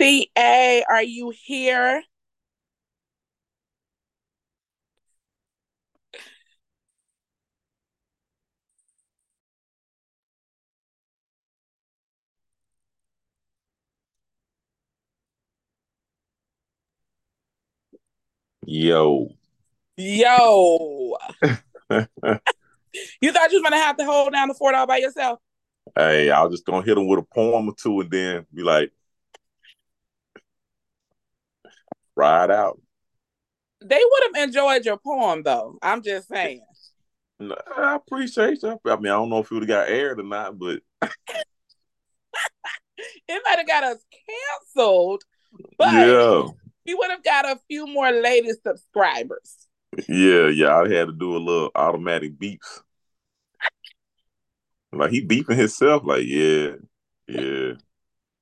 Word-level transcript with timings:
CA, 0.00 0.82
are 0.88 1.02
you 1.02 1.28
here? 1.28 2.02
Yo. 18.66 19.28
Yo. 19.98 21.14
you 21.42 21.58
thought 23.32 23.52
you 23.52 23.60
was 23.60 23.62
gonna 23.62 23.76
have 23.76 23.98
to 23.98 24.06
hold 24.06 24.32
down 24.32 24.48
the 24.48 24.54
fort 24.54 24.74
all 24.74 24.86
by 24.86 24.96
yourself? 24.96 25.40
Hey, 25.94 26.30
I 26.30 26.42
was 26.42 26.52
just 26.52 26.64
gonna 26.64 26.86
hit 26.86 26.96
him 26.96 27.06
with 27.06 27.18
a 27.18 27.34
poem 27.34 27.68
or 27.68 27.74
two 27.74 28.00
and 28.00 28.10
then 28.10 28.46
be 28.54 28.62
like, 28.62 28.92
ride 32.20 32.50
out. 32.50 32.80
They 33.82 34.00
would 34.02 34.22
have 34.34 34.48
enjoyed 34.48 34.84
your 34.84 34.98
poem 34.98 35.42
though. 35.42 35.78
I'm 35.82 36.02
just 36.02 36.28
saying. 36.28 36.62
I 37.76 37.96
appreciate 37.96 38.62
you. 38.62 38.78
I 38.84 38.96
mean, 38.96 39.06
I 39.06 39.16
don't 39.16 39.30
know 39.30 39.38
if 39.38 39.46
it 39.46 39.54
would 39.54 39.62
have 39.62 39.68
got 39.68 39.88
aired 39.88 40.20
or 40.20 40.24
not, 40.24 40.58
but 40.58 40.80
it 42.98 43.42
might 43.44 43.58
have 43.58 43.66
got 43.66 43.84
us 43.84 44.04
canceled. 44.28 45.22
But 45.78 45.94
yeah, 45.94 46.46
we 46.86 46.94
would 46.94 47.10
have 47.10 47.24
got 47.24 47.46
a 47.46 47.58
few 47.68 47.86
more 47.86 48.10
lady 48.12 48.50
subscribers. 48.62 49.68
Yeah, 50.06 50.48
yeah. 50.48 50.76
I 50.76 50.88
had 50.88 51.06
to 51.06 51.12
do 51.12 51.36
a 51.36 51.38
little 51.38 51.70
automatic 51.74 52.38
beeps. 52.38 52.80
Like 54.92 55.12
he 55.12 55.24
beeping 55.24 55.56
himself, 55.56 56.02
like, 56.04 56.24
yeah, 56.26 56.70
yeah. 57.28 57.74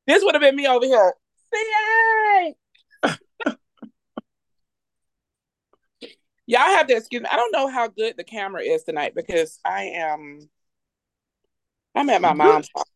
This 0.06 0.25
would 0.25 0.34
have 0.34 0.41
been 0.41 0.56
me 0.56 0.66
over 0.66 0.86
here. 0.86 1.12
CA! 1.52 2.54
Y'all 6.48 6.60
have 6.62 6.86
to 6.86 6.97
excuse 6.97 7.20
me. 7.20 7.28
I 7.31 7.36
don't 7.36 7.53
know 7.53 7.69
how 7.69 7.88
good 7.88 8.16
the 8.16 8.25
camera 8.25 8.62
is 8.62 8.82
tonight 8.82 9.14
because 9.14 9.60
I 9.66 9.82
am 9.97 10.48
I'm 11.94 12.09
at 12.09 12.22
my 12.22 12.31
you 12.31 12.36
mom's 12.36 12.70
house. 12.75 12.86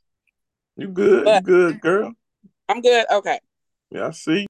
You 0.79 0.89
good, 0.89 1.27
you 1.27 1.41
good, 1.43 1.81
girl. 1.83 2.15
I'm 2.71 2.81
good. 2.81 3.05
Okay. 3.13 3.39
Yeah, 3.91 4.07
I 4.07 4.11
see. 4.13 4.47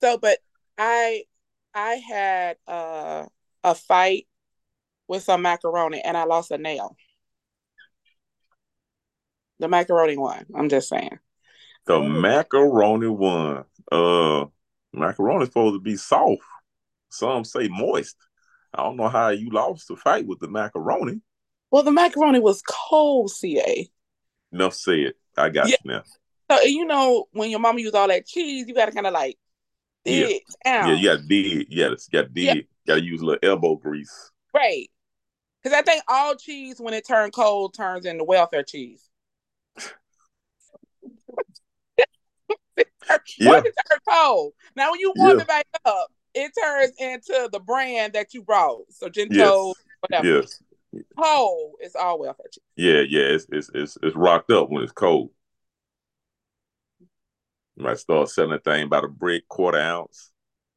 So, 0.00 0.16
but 0.16 0.38
I 0.78 1.24
I 1.74 1.96
had 1.96 2.56
uh, 2.66 3.26
a 3.64 3.74
fight 3.74 4.26
with 5.08 5.24
some 5.24 5.42
macaroni 5.42 6.00
and 6.00 6.16
I 6.16 6.24
lost 6.24 6.52
a 6.52 6.58
nail. 6.58 6.96
The 9.58 9.68
macaroni 9.68 10.16
one. 10.16 10.46
I'm 10.56 10.70
just 10.70 10.88
saying. 10.88 11.18
The 11.84 12.00
macaroni 12.00 13.08
one. 13.08 13.66
Uh 13.90 14.46
macaroni 14.94 15.44
supposed 15.44 15.74
to 15.74 15.80
be 15.80 15.96
soft. 15.96 16.40
Some 17.12 17.44
say 17.44 17.68
moist. 17.68 18.16
I 18.74 18.82
don't 18.82 18.96
know 18.96 19.08
how 19.08 19.28
you 19.28 19.50
lost 19.50 19.88
the 19.88 19.96
fight 19.96 20.26
with 20.26 20.40
the 20.40 20.48
macaroni. 20.48 21.20
Well, 21.70 21.82
the 21.82 21.90
macaroni 21.90 22.40
was 22.40 22.62
cold, 22.66 23.30
CA. 23.30 23.88
Enough 24.52 24.74
said. 24.74 25.12
I 25.36 25.48
got 25.50 25.68
yeah. 25.68 25.76
you 25.84 25.92
now. 25.92 26.02
So 26.50 26.62
you 26.62 26.84
know 26.84 27.26
when 27.32 27.50
your 27.50 27.60
mama 27.60 27.80
used 27.80 27.94
all 27.94 28.08
that 28.08 28.26
cheese, 28.26 28.66
you 28.66 28.74
gotta 28.74 28.92
kind 28.92 29.06
of 29.06 29.12
like 29.12 29.38
dig 30.04 30.42
yeah. 30.64 30.86
Yeah, 30.86 30.94
you 30.94 31.04
gotta 31.04 31.22
dig. 31.26 31.66
Yeah, 31.70 31.88
you 31.88 31.96
gotta 32.12 32.28
dig. 32.28 32.44
Yeah. 32.44 32.62
Gotta 32.86 33.02
use 33.02 33.20
a 33.20 33.24
little 33.24 33.48
elbow 33.48 33.76
grease. 33.76 34.30
Right. 34.54 34.90
Because 35.62 35.78
I 35.78 35.82
think 35.82 36.02
all 36.08 36.34
cheese, 36.34 36.80
when 36.80 36.94
it 36.94 37.06
turns 37.06 37.34
cold, 37.34 37.74
turns 37.74 38.04
into 38.04 38.24
welfare 38.24 38.64
cheese. 38.64 39.08
yeah. 41.96 42.04
Once 43.40 43.66
it 43.66 43.74
turns 43.88 44.02
cold. 44.08 44.52
Now, 44.74 44.90
when 44.90 45.00
you 45.00 45.12
warm 45.16 45.36
yeah. 45.36 45.42
it 45.42 45.48
back 45.48 45.66
up, 45.84 46.08
it 46.34 46.52
turns 46.58 46.92
into 46.98 47.48
the 47.52 47.60
brand 47.60 48.14
that 48.14 48.34
you 48.34 48.42
brought. 48.42 48.90
Sargento, 48.90 49.34
yes. 49.34 49.74
whatever. 50.00 50.26
Yes. 50.26 50.62
Cold 51.18 51.74
is 51.82 51.96
all 51.96 52.18
welfare 52.18 52.46
cheese. 52.52 52.62
Yeah, 52.76 53.02
yeah. 53.08 53.34
It's, 53.34 53.46
it's 53.50 53.70
it's 53.74 53.98
it's 54.02 54.16
rocked 54.16 54.50
up 54.50 54.68
when 54.68 54.82
it's 54.82 54.92
cold. 54.92 55.30
You 57.76 57.84
might 57.84 57.98
start 57.98 58.28
selling 58.28 58.52
a 58.52 58.58
thing 58.58 58.90
by 58.90 59.00
the 59.00 59.08
brick, 59.08 59.48
quarter 59.48 59.78
ounce, 59.78 60.30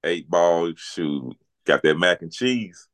eight 0.05 0.29
ball. 0.29 0.71
Shoot, 0.77 1.35
got 1.65 1.83
that 1.83 1.99
mac 1.99 2.21
and 2.21 2.31
cheese. 2.31 2.87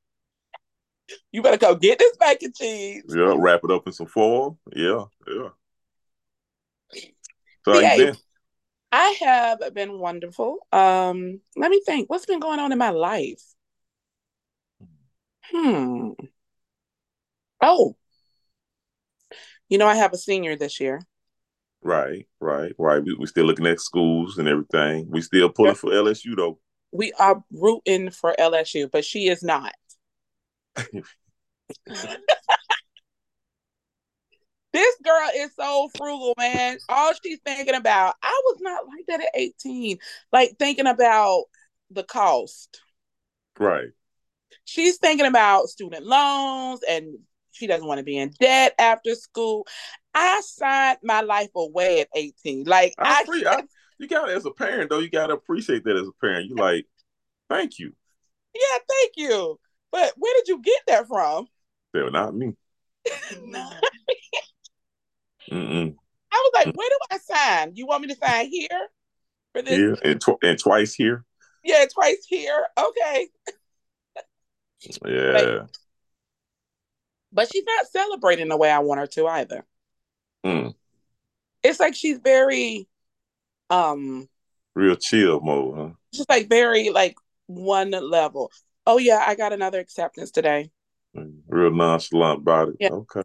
You 1.32 1.44
better 1.44 1.58
go 1.58 1.76
get 1.76 2.00
this 2.00 2.18
mac 2.20 2.42
and 2.42 2.56
cheese. 2.56 3.04
Yeah, 3.08 3.36
wrap 3.38 3.62
it 3.64 3.72
up 3.72 3.86
in 3.86 3.94
some 3.94 4.08
foil. 4.08 4.58
Yeah, 4.74 5.04
yeah. 5.28 5.50
So 7.66 7.80
yeah, 7.80 7.94
you 7.96 8.06
been? 8.06 8.16
I 8.91 9.16
have 9.22 9.74
been 9.74 10.00
wonderful. 10.00 10.57
Um, 10.72 11.40
let 11.56 11.72
me 11.72 11.81
think. 11.85 12.09
What's 12.09 12.25
been 12.25 12.40
going 12.40 12.59
on 12.59 12.72
in 12.72 12.78
my 12.78 12.90
life? 12.90 13.41
Hmm. 15.44 16.12
Oh, 17.62 17.96
you 19.72 19.78
know, 19.78 19.88
I 19.88 19.96
have 19.96 20.12
a 20.13 20.18
senior 20.18 20.57
this 20.57 20.81
year. 20.81 21.02
Right, 21.81 22.28
right, 22.41 22.74
right. 22.78 23.03
We 23.03 23.16
we 23.16 23.25
still 23.25 23.46
looking 23.46 23.66
at 23.66 23.79
schools 23.79 24.38
and 24.38 24.47
everything. 24.47 25.09
We 25.09 25.22
still 25.22 25.50
pulling 25.50 25.75
for 25.75 25.91
LSU 25.91 26.35
though. 26.35 26.59
We 26.91 27.13
are 27.13 27.41
rooting 27.52 28.12
for 28.12 28.35
LSU, 28.38 28.91
but 28.91 29.06
she 29.06 29.29
is 29.29 29.41
not. 29.41 29.73
this 34.73 34.96
girl 35.03 35.29
is 35.35 35.52
so 35.56 35.90
frugal, 35.96 36.34
man. 36.38 36.78
All 36.90 37.12
she's 37.23 37.40
thinking 37.46 37.76
about, 37.76 38.16
I 38.23 38.41
was 38.46 38.58
not 38.62 38.85
like 38.88 39.06
that 39.08 39.22
at 39.22 39.29
18. 39.34 39.97
Like 40.32 40.56
thinking 40.58 40.88
about 40.88 41.46
the 41.90 42.03
cost. 42.03 42.82
Right. 43.59 43.90
She's 44.66 44.97
thinking 44.97 45.26
about 45.26 45.68
student 45.68 46.06
loans 46.06 46.82
and 46.90 47.16
she 47.52 47.68
doesn't 47.68 47.88
want 47.88 48.00
to 48.00 48.03
be 48.03 48.18
in 48.18 48.34
debt 48.40 48.73
after 48.79 49.16
school. 49.16 49.68
I 50.14 50.41
signed 50.44 51.00
my 51.03 51.22
life 51.22 51.50
away 51.56 52.02
at 52.02 52.08
18. 52.16 52.64
Like 52.66 52.94
I, 52.97 53.26
I, 53.28 53.58
I 53.58 53.64
you 53.97 54.08
got 54.08 54.29
as 54.29 54.46
a 54.46 54.52
parent 54.52 54.90
though, 54.90 55.00
you 55.00 55.09
gotta 55.09 55.34
appreciate 55.34 55.84
that 55.84 55.96
as 55.96 56.08
a 56.08 56.12
parent. 56.20 56.50
You 56.50 56.56
like, 56.56 56.88
thank 57.50 57.78
you. 57.78 57.94
Yeah, 58.53 58.79
thank 58.90 59.12
you. 59.18 59.59
But 59.91 60.14
where 60.18 60.34
did 60.38 60.47
you 60.47 60.62
get 60.62 60.82
that 60.88 61.08
from? 61.08 61.47
They 61.94 62.09
not 62.09 62.35
me. 62.35 62.56
not 63.44 63.73
me. 63.82 63.88
Mm-mm. 65.52 65.96
I 66.32 66.50
was 66.53 66.66
like, 66.66 66.76
where 66.76 66.90
do 66.90 66.98
I 67.12 67.18
sign? 67.18 67.72
You 67.76 67.86
want 67.86 68.02
me 68.02 68.08
to 68.08 68.16
sign 68.16 68.48
here 68.48 68.68
for 69.53 69.62
this? 69.62 70.00
Yeah, 70.02 70.09
and, 70.09 70.22
tw- 70.22 70.44
and 70.44 70.58
twice 70.58 70.94
here. 70.94 71.26
Yeah, 71.64 71.86
twice 71.94 72.26
here. 72.28 72.66
Okay. 72.78 73.28
yeah. 75.06 75.32
But, 75.34 75.70
but 77.34 77.52
she's 77.52 77.66
not 77.66 77.88
celebrating 77.88 78.48
the 78.48 78.58
way 78.58 78.72
I 78.72 78.80
want 78.80 79.00
her 79.02 79.08
to 79.08 79.28
either. 79.28 79.66
Mm. 80.46 80.74
It's 81.64 81.80
like 81.80 81.96
she's 81.96 82.18
very 82.18 82.88
um 83.70 84.28
real 84.74 84.96
chill 84.96 85.40
mode, 85.42 85.78
huh? 85.78 85.90
Just 86.14 86.30
like 86.30 86.50
very 86.50 86.90
like 86.90 87.16
one 87.47 87.92
level. 87.92 88.52
Oh 88.88 88.97
yeah, 88.97 89.24
I 89.26 89.36
got 89.36 89.54
another 89.54 89.80
acceptance 89.80 90.32
today. 90.32 90.72
Mm. 91.16 91.42
Real 91.47 91.72
nonchalant 91.72 92.47
it. 92.47 92.76
Yeah. 92.80 92.90
Okay. 92.90 93.22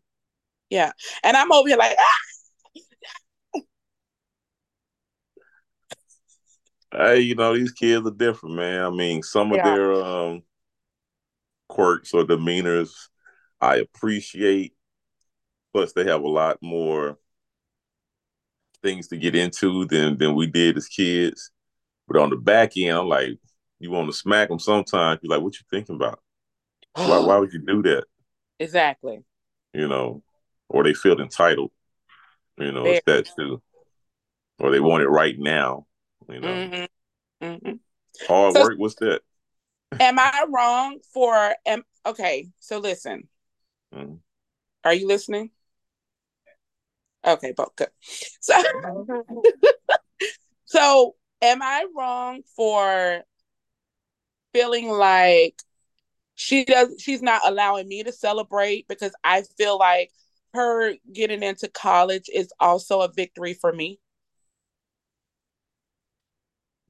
Yeah. 0.70 0.92
And 1.22 1.36
I'm 1.36 1.52
over 1.52 1.68
here 1.68 1.76
like 1.76 1.96
ah! 1.98 3.60
Hey, 6.92 7.20
you 7.20 7.34
know, 7.34 7.54
these 7.54 7.72
kids 7.72 8.06
are 8.06 8.10
different, 8.10 8.54
man. 8.56 8.82
I 8.82 8.90
mean, 8.90 9.22
some 9.22 9.50
of 9.52 9.58
yeah. 9.58 9.74
their 9.74 9.92
um 9.92 10.42
quirks 11.68 12.14
or 12.14 12.24
demeanors 12.24 12.90
I 13.60 13.76
appreciate 13.76 14.76
Plus, 15.76 15.92
they 15.92 16.04
have 16.04 16.22
a 16.22 16.26
lot 16.26 16.56
more 16.62 17.18
things 18.82 19.08
to 19.08 19.18
get 19.18 19.36
into 19.36 19.84
than 19.84 20.16
than 20.16 20.34
we 20.34 20.46
did 20.46 20.74
as 20.78 20.88
kids. 20.88 21.50
But 22.08 22.16
on 22.16 22.30
the 22.30 22.36
back 22.36 22.78
end, 22.78 22.96
I'm 22.96 23.08
like, 23.08 23.38
you 23.78 23.90
want 23.90 24.08
to 24.08 24.16
smack 24.16 24.48
them 24.48 24.58
sometimes. 24.58 25.20
You're 25.22 25.36
like, 25.36 25.42
what 25.42 25.52
you 25.52 25.66
thinking 25.70 25.96
about? 25.96 26.20
why, 26.94 27.18
why 27.26 27.36
would 27.36 27.52
you 27.52 27.58
do 27.58 27.82
that? 27.82 28.04
Exactly. 28.58 29.22
You 29.74 29.86
know, 29.86 30.22
or 30.68 30.84
they 30.84 30.94
feel 30.94 31.20
entitled. 31.20 31.70
You 32.58 32.72
know, 32.72 32.84
Very. 32.84 32.96
it's 32.96 33.04
that 33.06 33.28
too. 33.36 33.62
Or 34.58 34.70
they 34.70 34.80
want 34.80 35.02
it 35.02 35.08
right 35.08 35.38
now. 35.38 35.86
You 36.28 36.40
know, 36.40 36.48
mm-hmm. 36.48 37.44
Mm-hmm. 37.44 38.26
hard 38.26 38.54
so, 38.54 38.62
work. 38.62 38.78
What's 38.78 38.94
that? 38.96 39.20
am 40.00 40.18
I 40.18 40.46
wrong 40.48 40.98
for? 41.12 41.54
Am 41.66 41.82
okay. 42.04 42.48
So 42.58 42.78
listen. 42.78 43.28
Mm-hmm. 43.94 44.14
Are 44.84 44.94
you 44.94 45.06
listening? 45.06 45.50
Okay, 47.26 47.52
both 47.52 47.74
good. 47.74 47.88
So, 48.40 48.54
so 50.64 51.16
am 51.42 51.60
I 51.60 51.86
wrong 51.96 52.42
for 52.54 53.22
feeling 54.52 54.88
like 54.88 55.60
she 56.34 56.64
does 56.64 57.00
she's 57.00 57.22
not 57.22 57.42
allowing 57.44 57.88
me 57.88 58.04
to 58.04 58.12
celebrate 58.12 58.86
because 58.88 59.12
I 59.24 59.42
feel 59.56 59.78
like 59.78 60.12
her 60.56 60.94
getting 61.12 61.42
into 61.42 61.68
college 61.68 62.28
is 62.32 62.52
also 62.58 63.00
a 63.00 63.12
victory 63.12 63.54
for 63.54 63.72
me? 63.72 64.00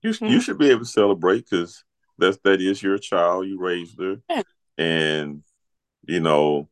You 0.03 0.11
mm-hmm. 0.11 0.27
you 0.27 0.41
should 0.41 0.59
be 0.59 0.71
able 0.71 0.81
to 0.81 0.87
celebrate 0.87 1.51
because 1.51 1.85
that's 2.19 2.39
that 2.45 2.61
is 2.61 2.83
your 2.83 2.99
child. 2.99 3.47
You 3.47 3.59
raised 3.61 4.01
her, 4.01 4.17
yeah. 4.31 4.43
and 4.79 5.43
you 6.07 6.21
know 6.21 6.69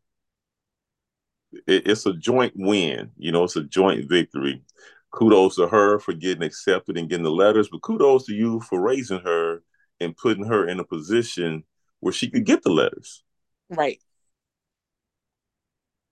it, 1.67 1.87
it's 1.87 2.07
a 2.07 2.13
joint 2.13 2.55
win. 2.57 3.11
You 3.17 3.33
know, 3.33 3.45
it's 3.45 3.57
a 3.57 3.65
joint 3.65 4.09
victory. 4.09 4.63
Kudos 5.11 5.57
to 5.57 5.69
her 5.69 5.99
for 5.99 6.13
getting 6.13 6.43
accepted 6.43 6.97
and 6.97 7.09
getting 7.09 7.25
the 7.25 7.31
letters, 7.31 7.69
but 7.71 7.83
kudos 7.83 8.27
to 8.27 8.35
you 8.35 8.61
for 8.61 8.81
raising 8.81 9.21
her 9.21 9.63
and 10.01 10.17
putting 10.17 10.45
her 10.47 10.67
in 10.67 10.81
a 10.81 10.85
position 10.85 11.65
where 12.01 12.13
she 12.13 12.29
could 12.29 12.45
get 12.45 12.63
the 12.63 12.71
letters. 12.71 13.23
Right. 13.71 14.01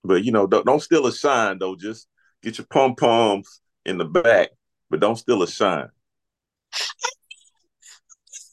But 0.03 0.23
you 0.23 0.31
know, 0.31 0.47
don't, 0.47 0.65
don't 0.65 0.81
steal 0.81 1.07
a 1.07 1.13
shine 1.13 1.59
though. 1.59 1.75
Just 1.75 2.07
get 2.41 2.57
your 2.57 2.67
pom 2.67 2.95
poms 2.95 3.61
in 3.85 3.97
the 3.97 4.05
back, 4.05 4.49
but 4.89 4.99
don't 4.99 5.17
steal 5.17 5.43
a 5.43 5.47
shine. 5.47 5.89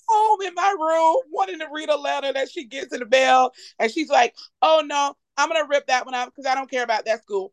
Home 0.09 0.41
in 0.43 0.55
my 0.55 0.75
room, 0.79 1.17
wanting 1.31 1.61
to 1.61 1.69
read 1.73 1.89
a 1.89 1.97
letter 1.97 2.33
that 2.33 2.51
she 2.51 2.65
gets 2.65 2.93
in 2.93 3.01
the 3.01 3.07
mail, 3.07 3.53
and 3.79 3.91
she's 3.91 4.09
like, 4.09 4.35
"Oh 4.63 4.83
no, 4.85 5.15
I'm 5.37 5.49
gonna 5.49 5.67
rip 5.69 5.87
that 5.87 6.05
one 6.05 6.15
out 6.15 6.27
because 6.27 6.47
I 6.47 6.55
don't 6.55 6.71
care 6.71 6.85
about 6.85 7.05
that 7.05 7.23
school." 7.23 7.53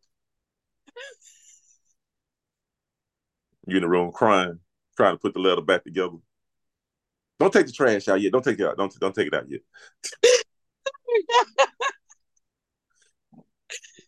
You 3.68 3.78
in 3.78 3.82
the 3.82 3.90
room 3.90 4.12
crying, 4.12 4.60
trying 4.96 5.14
to 5.14 5.20
put 5.20 5.34
the 5.34 5.40
letter 5.40 5.62
back 5.62 5.84
together. 5.84 6.18
Don't 7.40 7.54
take 7.54 7.68
the 7.68 7.72
trash 7.72 8.08
out 8.08 8.22
yet. 8.22 8.32
Don't 8.32 8.44
take 8.44 8.60
it 8.60 8.66
out. 8.66 8.78
Don't 8.78 8.94
don't 9.00 9.14
take 9.14 9.28
it 9.28 9.34
out 9.34 9.50
yet. 9.50 9.62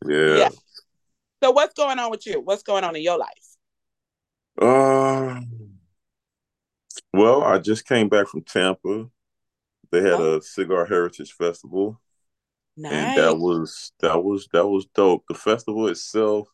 yeah. 0.05 0.35
yeah. 0.35 0.49
So 1.41 1.51
what's 1.51 1.73
going 1.73 1.99
on 1.99 2.11
with 2.11 2.25
you? 2.25 2.41
What's 2.41 2.63
going 2.63 2.83
on 2.83 2.95
in 2.95 3.01
your 3.01 3.17
life? 3.17 3.29
Um. 4.61 5.47
well, 7.13 7.43
I 7.43 7.59
just 7.59 7.87
came 7.87 8.09
back 8.09 8.27
from 8.27 8.43
Tampa. 8.43 9.07
They 9.91 10.01
had 10.01 10.19
oh. 10.19 10.37
a 10.37 10.41
cigar 10.41 10.85
heritage 10.85 11.31
festival. 11.31 11.99
Nice. 12.75 12.93
And 12.93 13.17
that 13.17 13.37
was 13.37 13.91
that 13.99 14.23
was 14.23 14.47
that 14.53 14.67
was 14.67 14.85
dope. 14.93 15.23
The 15.27 15.33
festival 15.33 15.87
itself 15.87 16.47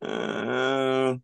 uh, 0.00 1.16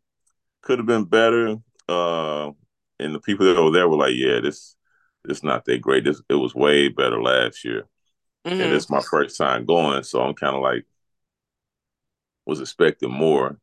could 0.62 0.78
have 0.78 0.86
been 0.86 1.04
better. 1.04 1.56
Uh, 1.88 2.50
and 2.98 3.14
the 3.14 3.20
people 3.20 3.46
that 3.46 3.60
were 3.60 3.70
there 3.70 3.88
were 3.88 3.96
like, 3.96 4.14
"Yeah, 4.14 4.40
this 4.40 4.76
this 5.24 5.42
not 5.42 5.64
that 5.64 5.80
great. 5.80 6.04
This 6.04 6.20
it 6.28 6.34
was 6.34 6.54
way 6.54 6.88
better 6.88 7.22
last 7.22 7.64
year." 7.64 7.88
Mm-hmm. 8.46 8.60
And 8.60 8.72
it's 8.72 8.90
my 8.90 9.02
first 9.02 9.36
time 9.36 9.66
going, 9.66 10.02
so 10.02 10.22
I'm 10.22 10.34
kind 10.34 10.56
of 10.56 10.62
like 10.62 10.86
was 12.50 12.60
expecting 12.60 13.10
more. 13.10 13.58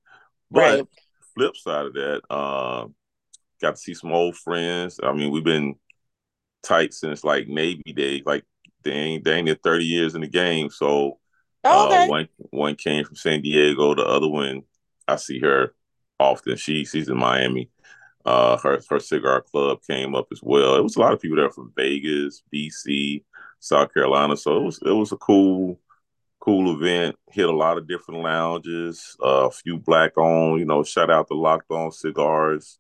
But 0.50 0.60
right. 0.62 0.88
flip 1.36 1.56
side 1.56 1.86
of 1.86 1.94
that, 1.94 2.22
uh, 2.30 2.88
got 3.62 3.76
to 3.76 3.78
see 3.78 3.94
some 3.94 4.14
old 4.14 4.36
friends. 4.36 5.00
I 5.04 5.14
mean, 5.14 5.32
we've 5.32 5.44
been 5.44 5.76
tight 6.64 6.94
since 6.94 7.24
like 7.24 7.48
Navy 7.48 7.94
days. 7.94 8.24
Like 8.26 8.44
they 8.84 8.92
ain't 8.92 9.24
they 9.24 9.34
ain't 9.36 9.64
30 9.64 9.86
years 9.86 10.16
in 10.16 10.22
the 10.22 10.28
game. 10.28 10.70
So 10.70 11.20
oh, 11.64 11.88
okay. 11.88 12.06
uh, 12.06 12.08
one 12.08 12.28
one 12.38 12.76
came 12.76 13.06
from 13.06 13.16
San 13.16 13.42
Diego, 13.42 13.94
the 13.94 14.06
other 14.06 14.28
one 14.28 14.64
I 15.08 15.18
see 15.18 15.40
her 15.40 15.74
often. 16.20 16.56
She 16.56 16.86
she's 16.86 17.10
in 17.10 17.18
Miami. 17.18 17.70
Uh, 18.26 18.58
her 18.58 18.82
her 18.90 19.00
cigar 19.00 19.42
club 19.42 19.80
came 19.90 20.16
up 20.16 20.28
as 20.32 20.42
well. 20.42 20.76
It 20.76 20.84
was 20.84 20.96
a 20.96 21.00
lot 21.00 21.14
of 21.14 21.22
people 21.22 21.38
there 21.38 21.52
from 21.52 21.72
Vegas, 21.76 22.44
BC, 22.54 23.24
South 23.60 23.94
Carolina. 23.94 24.36
So 24.36 24.58
it 24.58 24.64
was 24.64 24.80
it 24.86 24.92
was 24.92 25.12
a 25.12 25.18
cool 25.18 25.80
cool 26.48 26.82
event. 26.82 27.18
Hit 27.30 27.50
a 27.50 27.52
lot 27.56 27.78
of 27.78 27.90
different 27.90 28.22
lounges, 28.22 29.18
uh, 29.22 29.48
a 29.48 29.52
few 29.52 29.78
black 29.78 30.14
owned. 30.18 30.60
You 30.60 30.66
know, 30.66 30.82
shout 30.82 31.12
out 31.12 31.28
to 31.28 31.34
Locked 31.34 31.70
On 31.72 31.92
Cigars. 31.92 32.80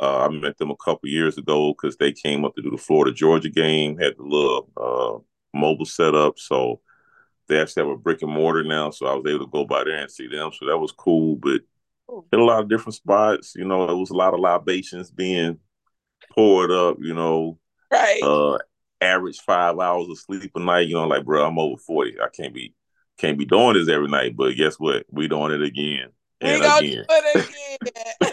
Uh, 0.00 0.26
I 0.26 0.28
met 0.28 0.58
them 0.58 0.70
a 0.70 0.76
couple 0.76 1.08
years 1.08 1.38
ago 1.38 1.72
because 1.72 1.96
they 1.96 2.12
came 2.12 2.44
up 2.44 2.54
to 2.56 2.62
do 2.62 2.70
the 2.70 2.76
Florida 2.76 3.14
Georgia 3.14 3.48
game. 3.48 3.96
Had 3.96 4.16
the 4.18 4.22
little 4.22 4.70
uh, 4.76 5.58
mobile 5.58 5.86
setup, 5.86 6.38
so 6.38 6.80
they 7.48 7.58
actually 7.58 7.84
have 7.84 7.92
a 7.92 7.96
brick 7.96 8.20
and 8.20 8.30
mortar 8.30 8.64
now. 8.64 8.90
So 8.90 9.06
I 9.06 9.14
was 9.14 9.24
able 9.26 9.46
to 9.46 9.50
go 9.50 9.64
by 9.64 9.84
there 9.84 9.96
and 9.96 10.10
see 10.10 10.28
them. 10.28 10.50
So 10.52 10.66
that 10.66 10.78
was 10.78 10.92
cool. 10.92 11.36
But 11.36 11.62
hit 12.30 12.40
a 12.40 12.44
lot 12.44 12.60
of 12.60 12.68
different 12.68 12.94
spots. 12.94 13.54
You 13.56 13.64
know, 13.64 13.88
it 13.88 13.96
was 13.96 14.10
a 14.10 14.16
lot 14.16 14.34
of 14.34 14.40
libations 14.40 15.10
being 15.10 15.58
poured 16.32 16.70
up. 16.70 16.98
You 17.00 17.14
know, 17.14 17.58
right. 17.90 18.22
Uh, 18.22 18.58
average 19.00 19.40
five 19.40 19.78
hours 19.78 20.08
of 20.10 20.18
sleep 20.18 20.50
a 20.54 20.60
night. 20.60 20.88
You 20.88 20.96
know, 20.96 21.06
like 21.06 21.24
bro, 21.24 21.46
I'm 21.46 21.58
over 21.58 21.78
forty. 21.78 22.20
I 22.20 22.28
can't 22.28 22.54
be 22.54 22.74
can't 23.20 23.38
be 23.38 23.44
doing 23.44 23.74
this 23.74 23.88
every 23.88 24.08
night, 24.08 24.36
but 24.36 24.56
guess 24.56 24.76
what? 24.76 25.04
We 25.10 25.28
doing 25.28 25.52
it 25.52 25.62
again 25.62 26.08
and 26.40 26.62
again. 26.64 27.04
again. 27.82 28.32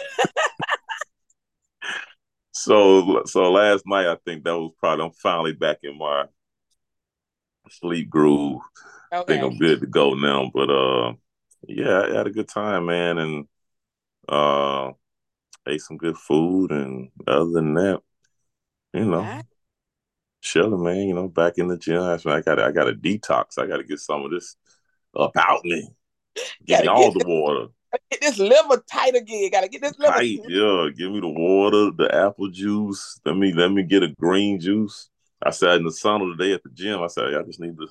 so 2.52 3.22
so 3.26 3.52
last 3.52 3.84
night 3.86 4.06
I 4.06 4.16
think 4.24 4.44
that 4.44 4.56
was 4.56 4.72
probably 4.80 5.04
I'm 5.04 5.12
finally 5.12 5.52
back 5.52 5.78
in 5.82 5.98
my 5.98 6.24
sleep 7.70 8.08
groove. 8.08 8.62
Okay. 9.12 9.20
I 9.20 9.24
think 9.24 9.44
I'm 9.44 9.58
good 9.58 9.80
to 9.80 9.86
go 9.86 10.14
now. 10.14 10.50
But 10.52 10.70
uh 10.70 11.12
yeah, 11.66 12.02
I 12.02 12.14
had 12.14 12.26
a 12.26 12.30
good 12.30 12.48
time, 12.48 12.86
man, 12.86 13.18
and 13.18 13.48
uh 14.28 14.92
ate 15.66 15.82
some 15.82 15.98
good 15.98 16.16
food 16.16 16.72
and 16.72 17.10
other 17.26 17.50
than 17.50 17.74
that, 17.74 18.00
you 18.94 19.04
know, 19.04 19.42
chilling, 20.40 20.82
man, 20.82 21.08
you 21.08 21.14
know, 21.14 21.28
back 21.28 21.58
in 21.58 21.68
the 21.68 21.76
gym. 21.76 22.02
I 22.02 22.40
got 22.40 22.58
I 22.58 22.72
got 22.72 22.88
a 22.88 22.94
detox. 22.94 23.58
I 23.58 23.66
gotta 23.66 23.84
get 23.84 23.98
some 23.98 24.24
of 24.24 24.30
this 24.30 24.56
about 25.18 25.64
me. 25.64 25.88
Give 26.64 26.80
me 26.80 26.86
all 26.86 27.12
the 27.12 27.24
water. 27.26 27.66
Get 28.10 28.20
this 28.20 28.38
liver 28.38 28.82
tight 28.90 29.14
again. 29.14 29.50
Gotta 29.50 29.68
get 29.68 29.82
this 29.82 29.98
liver 29.98 30.14
tight. 30.14 30.40
Yeah, 30.46 30.88
give 30.96 31.10
me 31.10 31.20
the 31.20 31.28
water, 31.28 31.90
the 31.96 32.14
apple 32.14 32.48
juice. 32.48 33.20
Let 33.24 33.36
me 33.36 33.52
let 33.52 33.72
me 33.72 33.82
get 33.82 34.02
a 34.02 34.08
green 34.08 34.60
juice. 34.60 35.08
I 35.42 35.50
said 35.50 35.76
in 35.76 35.84
the 35.84 35.90
sauna 35.90 36.36
today 36.36 36.52
at 36.52 36.62
the 36.62 36.70
gym. 36.70 37.02
I 37.02 37.06
said 37.06 37.34
I 37.34 37.42
just 37.42 37.60
need 37.60 37.76
to 37.76 37.88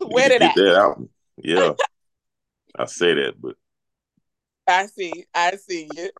sweat 0.02 0.30
it 0.30 0.40
get 0.40 0.54
that 0.56 0.76
out. 0.76 1.02
Yeah, 1.36 1.72
I 2.76 2.86
say 2.86 3.14
that, 3.14 3.40
but 3.40 3.56
I 4.68 4.86
see, 4.86 5.26
I 5.34 5.56
see 5.56 5.88
you. 5.96 6.10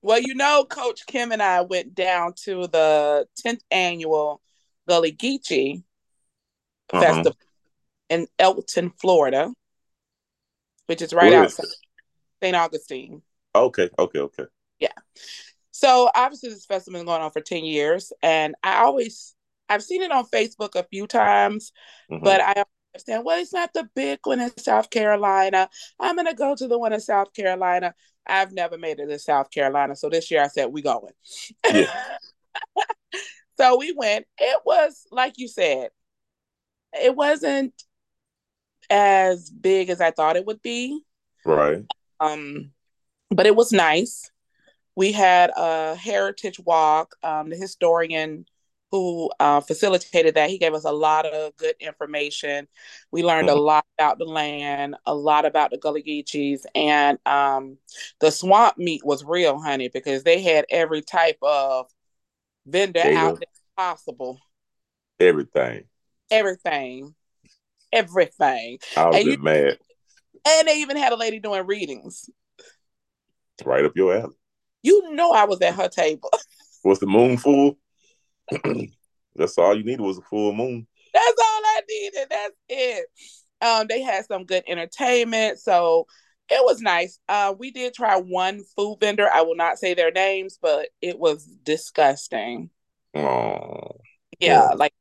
Well, 0.00 0.20
you 0.20 0.34
know, 0.34 0.64
Coach 0.64 1.06
Kim 1.06 1.32
and 1.32 1.42
I 1.42 1.60
went 1.62 1.94
down 1.94 2.32
to 2.44 2.68
the 2.68 3.26
10th 3.44 3.62
annual 3.70 4.40
Gullah 4.88 5.10
Geechee 5.10 5.82
uh-huh. 6.92 7.02
Festival 7.02 7.36
in 8.08 8.26
Elkton, 8.38 8.90
Florida, 9.00 9.52
which 10.86 11.02
is 11.02 11.12
right 11.12 11.32
outside 11.32 11.66
St. 12.42 12.56
Augustine. 12.56 13.22
Okay, 13.54 13.90
okay, 13.98 14.18
okay. 14.20 14.44
Yeah. 14.78 14.92
So 15.70 16.10
obviously 16.14 16.50
this 16.50 16.66
festival 16.66 16.98
has 16.98 17.02
been 17.02 17.06
going 17.06 17.22
on 17.22 17.30
for 17.30 17.40
10 17.40 17.64
years 17.64 18.12
and 18.22 18.54
I 18.62 18.78
always 18.78 19.34
I've 19.68 19.82
seen 19.82 20.02
it 20.02 20.10
on 20.10 20.24
Facebook 20.26 20.74
a 20.76 20.84
few 20.84 21.06
times, 21.06 21.72
mm-hmm. 22.10 22.24
but 22.24 22.40
I 22.40 22.64
understand, 22.94 23.24
well, 23.24 23.40
it's 23.40 23.52
not 23.52 23.72
the 23.74 23.88
big 23.94 24.20
one 24.24 24.40
in 24.40 24.56
South 24.56 24.88
Carolina. 24.90 25.68
I'm 26.00 26.16
gonna 26.16 26.34
go 26.34 26.54
to 26.54 26.66
the 26.66 26.78
one 26.78 26.92
in 26.92 27.00
South 27.00 27.32
Carolina. 27.34 27.94
I've 28.26 28.52
never 28.52 28.78
made 28.78 28.98
it 28.98 29.06
to 29.06 29.18
South 29.18 29.50
Carolina. 29.50 29.94
So 29.94 30.08
this 30.08 30.30
year 30.30 30.42
I 30.42 30.48
said, 30.48 30.66
we 30.66 30.82
going. 30.82 31.12
Yeah. 31.70 31.92
so 33.58 33.78
we 33.78 33.92
went. 33.92 34.26
It 34.38 34.60
was 34.64 35.06
like 35.10 35.34
you 35.36 35.48
said, 35.48 35.90
it 36.92 37.14
wasn't 37.14 37.74
as 38.90 39.50
big 39.50 39.90
as 39.90 40.00
I 40.00 40.10
thought 40.10 40.36
it 40.36 40.46
would 40.46 40.62
be. 40.62 41.02
Right. 41.44 41.84
Um, 42.20 42.72
but 43.30 43.46
it 43.46 43.56
was 43.56 43.72
nice. 43.72 44.30
We 44.96 45.12
had 45.12 45.50
a 45.56 45.94
heritage 45.94 46.58
walk. 46.60 47.14
Um, 47.22 47.50
the 47.50 47.56
historian 47.56 48.46
who 48.90 49.30
uh, 49.38 49.60
facilitated 49.60 50.34
that, 50.34 50.50
he 50.50 50.58
gave 50.58 50.74
us 50.74 50.84
a 50.84 50.92
lot 50.92 51.26
of 51.26 51.54
good 51.56 51.74
information. 51.78 52.66
We 53.12 53.22
learned 53.22 53.48
mm-hmm. 53.48 53.58
a 53.58 53.60
lot 53.60 53.86
about 53.98 54.18
the 54.18 54.24
land, 54.24 54.96
a 55.04 55.14
lot 55.14 55.44
about 55.44 55.70
the 55.70 55.78
Gullah 55.78 56.00
Geechees, 56.00 56.64
and 56.74 57.18
um, 57.26 57.76
the 58.20 58.30
swamp 58.30 58.78
meat 58.78 59.04
was 59.04 59.24
real, 59.24 59.60
honey, 59.60 59.88
because 59.88 60.22
they 60.22 60.40
had 60.40 60.64
every 60.70 61.02
type 61.02 61.38
of 61.42 61.86
vendor 62.66 63.00
out 63.00 63.38
there 63.38 63.46
possible. 63.76 64.40
Everything. 65.20 65.84
Everything 66.30 67.14
everything. 67.92 68.78
I 68.96 69.06
was 69.06 69.26
and 69.26 69.42
mad. 69.42 69.78
And 70.46 70.68
they 70.68 70.80
even 70.80 70.96
had 70.96 71.12
a 71.12 71.16
lady 71.16 71.40
doing 71.40 71.66
readings. 71.66 72.30
Right 73.64 73.84
up 73.84 73.92
your 73.96 74.16
alley. 74.16 74.34
You 74.82 75.14
know 75.14 75.32
I 75.32 75.44
was 75.44 75.60
at 75.60 75.74
her 75.74 75.88
table. 75.88 76.30
was 76.84 77.00
the 77.00 77.06
moon 77.06 77.36
full? 77.36 77.78
That's 79.34 79.58
all 79.58 79.76
you 79.76 79.84
needed 79.84 80.00
was 80.00 80.18
a 80.18 80.22
full 80.22 80.52
moon. 80.52 80.86
That's 81.12 81.26
all 81.26 81.62
I 81.64 81.80
needed. 81.88 82.26
That's 82.30 82.54
it. 82.68 83.06
Um, 83.60 83.86
they 83.88 84.02
had 84.02 84.24
some 84.26 84.44
good 84.44 84.62
entertainment, 84.68 85.58
so 85.58 86.06
it 86.48 86.64
was 86.64 86.80
nice. 86.80 87.18
Uh, 87.28 87.54
we 87.58 87.70
did 87.70 87.94
try 87.94 88.16
one 88.16 88.62
food 88.76 88.98
vendor. 89.00 89.28
I 89.32 89.42
will 89.42 89.56
not 89.56 89.78
say 89.78 89.94
their 89.94 90.10
names, 90.10 90.58
but 90.60 90.88
it 91.02 91.18
was 91.18 91.44
disgusting. 91.44 92.70
Oh, 93.14 93.96
yeah, 94.38 94.68
yeah. 94.68 94.74
like 94.76 94.92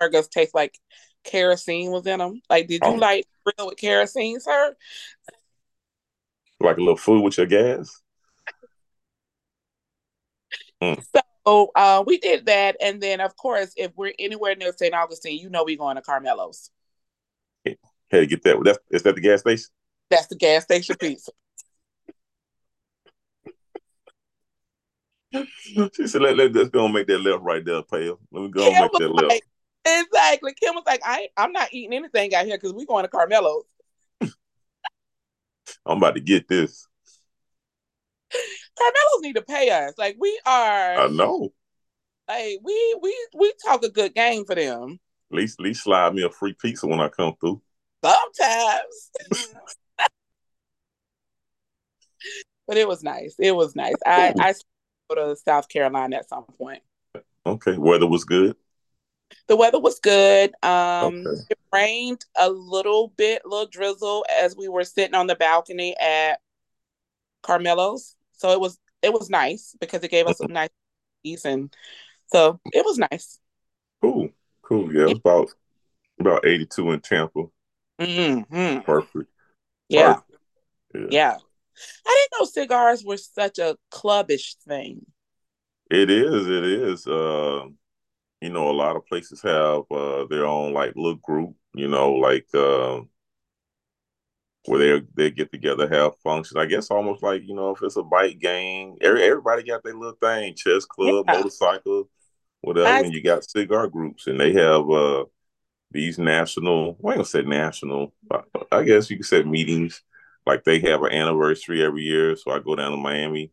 burgers 0.00 0.28
taste 0.28 0.54
like 0.54 0.78
kerosene 1.26 1.90
was 1.90 2.06
in 2.06 2.18
them. 2.18 2.40
Like, 2.48 2.68
did 2.68 2.82
you 2.82 2.90
oh. 2.90 2.94
like 2.94 3.26
grill 3.44 3.68
with 3.68 3.78
kerosene, 3.78 4.40
sir? 4.40 4.74
Like 6.60 6.76
a 6.76 6.80
little 6.80 6.96
food 6.96 7.22
with 7.22 7.36
your 7.36 7.46
gas? 7.46 8.00
Mm. 10.82 11.04
So 11.46 11.70
uh, 11.74 12.02
we 12.06 12.18
did 12.18 12.46
that, 12.46 12.76
and 12.80 13.00
then 13.00 13.20
of 13.20 13.36
course, 13.36 13.72
if 13.76 13.92
we're 13.96 14.12
anywhere 14.18 14.56
near 14.56 14.72
St. 14.76 14.94
Augustine, 14.94 15.38
you 15.38 15.48
know 15.48 15.64
we're 15.64 15.76
going 15.76 15.96
to 15.96 16.02
Carmelo's. 16.02 16.70
Hey, 17.64 18.26
get 18.26 18.42
that. 18.44 18.60
That's 18.64 18.78
is 18.90 19.02
that 19.02 19.14
the 19.14 19.20
gas 19.20 19.40
station? 19.40 19.66
That's 20.10 20.26
the 20.28 20.36
gas 20.36 20.64
station 20.64 20.96
pizza. 20.98 21.32
she 25.94 26.06
said, 26.06 26.22
let, 26.22 26.36
let, 26.36 26.54
let's 26.54 26.70
go 26.70 26.84
and 26.84 26.94
make 26.94 27.06
that 27.08 27.18
left 27.18 27.42
right 27.42 27.64
there, 27.64 27.82
pale. 27.82 28.18
Let 28.30 28.42
me 28.42 28.48
go 28.48 28.66
and 28.66 28.80
make 28.80 28.92
that 28.92 29.14
left. 29.14 29.28
Like, 29.28 29.42
exactly. 29.86 30.54
Kim 30.54 30.74
was 30.74 30.84
like, 30.86 31.00
I 31.04 31.28
I'm 31.36 31.52
not 31.52 31.72
eating 31.72 31.94
anything 31.94 32.34
out 32.34 32.46
here 32.46 32.56
because 32.56 32.72
we're 32.72 32.86
going 32.86 33.04
to 33.04 33.08
Carmelo's. 33.08 33.64
I'm 35.86 35.98
about 35.98 36.14
to 36.14 36.20
get 36.20 36.48
this. 36.48 36.86
Carmelo's 38.78 39.22
need 39.22 39.36
to 39.36 39.42
pay 39.42 39.70
us. 39.70 39.94
Like 39.96 40.16
we 40.18 40.38
are 40.46 40.98
I 40.98 41.08
know. 41.08 41.52
Like 42.28 42.58
we 42.62 42.98
we 43.00 43.28
we 43.34 43.52
talk 43.64 43.84
a 43.84 43.90
good 43.90 44.14
game 44.14 44.44
for 44.44 44.54
them. 44.54 44.98
At 45.30 45.36
least 45.36 45.60
at 45.60 45.64
least 45.64 45.84
slide 45.84 46.14
me 46.14 46.22
a 46.22 46.30
free 46.30 46.54
pizza 46.54 46.86
when 46.86 47.00
I 47.00 47.08
come 47.08 47.34
through. 47.40 47.62
Sometimes. 48.04 49.10
but 52.66 52.76
it 52.76 52.86
was 52.86 53.02
nice. 53.02 53.36
It 53.38 53.54
was 53.54 53.74
nice. 53.74 53.96
I 54.04 54.34
I 54.38 54.54
go 55.08 55.14
to 55.14 55.36
South 55.36 55.68
Carolina 55.68 56.16
at 56.16 56.28
some 56.28 56.44
point. 56.58 56.82
Okay. 57.44 57.76
Weather 57.78 58.06
was 58.06 58.24
good. 58.24 58.56
The 59.48 59.56
weather 59.56 59.78
was 59.80 60.00
good. 60.00 60.52
Um 60.62 61.26
okay. 61.26 61.40
it 61.50 61.58
rained 61.72 62.24
a 62.36 62.50
little 62.50 63.12
bit, 63.16 63.42
a 63.44 63.48
little 63.48 63.66
drizzle 63.66 64.24
as 64.30 64.56
we 64.56 64.68
were 64.68 64.84
sitting 64.84 65.14
on 65.14 65.26
the 65.26 65.36
balcony 65.36 65.96
at 66.00 66.40
Carmelo's. 67.42 68.16
So 68.32 68.50
it 68.50 68.60
was 68.60 68.78
it 69.02 69.12
was 69.12 69.30
nice 69.30 69.74
because 69.80 70.02
it 70.02 70.10
gave 70.10 70.26
us 70.26 70.40
a 70.40 70.48
nice 70.48 70.70
and 71.44 71.74
so 72.26 72.60
it 72.72 72.84
was 72.84 72.98
nice. 72.98 73.40
Cool. 74.00 74.30
Cool. 74.62 74.92
Yeah, 74.94 75.02
it 75.02 75.08
was 75.08 75.18
about 75.18 75.48
about 76.20 76.46
82 76.46 76.92
in 76.92 77.00
Tampa. 77.00 77.44
Mm-hmm. 78.00 78.80
Perfect. 78.80 79.30
Yeah. 79.88 80.14
Perfect. 80.14 80.30
yeah. 80.94 81.06
Yeah. 81.10 81.36
I 82.06 82.26
didn't 82.30 82.40
know 82.40 82.46
cigars 82.46 83.04
were 83.04 83.16
such 83.16 83.58
a 83.58 83.76
clubbish 83.92 84.56
thing. 84.66 85.04
It 85.90 86.10
is. 86.10 86.46
It 86.48 86.64
is. 86.64 87.06
Uh, 87.06 87.66
you 88.40 88.50
know, 88.50 88.70
a 88.70 88.72
lot 88.72 88.96
of 88.96 89.06
places 89.06 89.42
have 89.42 89.82
uh, 89.90 90.26
their 90.28 90.46
own 90.46 90.72
like 90.72 90.94
little 90.96 91.16
group. 91.16 91.54
You 91.74 91.88
know, 91.88 92.12
like 92.12 92.46
uh, 92.54 93.00
where 94.66 94.78
they 94.78 95.06
they 95.14 95.30
get 95.30 95.52
together, 95.52 95.88
have 95.88 96.18
functions. 96.22 96.56
I 96.56 96.66
guess 96.66 96.90
almost 96.90 97.22
like 97.22 97.42
you 97.46 97.54
know, 97.54 97.70
if 97.70 97.82
it's 97.82 97.96
a 97.96 98.02
bike 98.02 98.38
gang, 98.38 98.98
every, 99.00 99.22
everybody 99.22 99.62
got 99.62 99.82
their 99.82 99.94
little 99.94 100.16
thing: 100.20 100.54
chess 100.54 100.84
club, 100.84 101.24
yeah. 101.28 101.34
motorcycle, 101.34 102.08
whatever. 102.60 102.88
I, 102.88 103.00
and 103.00 103.12
you 103.12 103.22
got 103.22 103.48
cigar 103.48 103.88
groups, 103.88 104.26
and 104.26 104.38
they 104.38 104.52
have 104.52 104.88
uh, 104.90 105.24
these 105.90 106.18
national. 106.18 106.96
Well, 106.98 107.12
I 107.12 107.14
ain't 107.14 107.18
gonna 107.18 107.24
say 107.24 107.42
national. 107.42 108.14
I 108.70 108.82
guess 108.82 109.10
you 109.10 109.16
could 109.16 109.26
say 109.26 109.42
meetings 109.42 110.02
like 110.44 110.64
they 110.64 110.78
have 110.80 111.02
an 111.02 111.12
anniversary 111.12 111.84
every 111.84 112.02
year. 112.02 112.36
So 112.36 112.50
I 112.50 112.58
go 112.58 112.76
down 112.76 112.92
to 112.92 112.96
Miami 112.96 113.50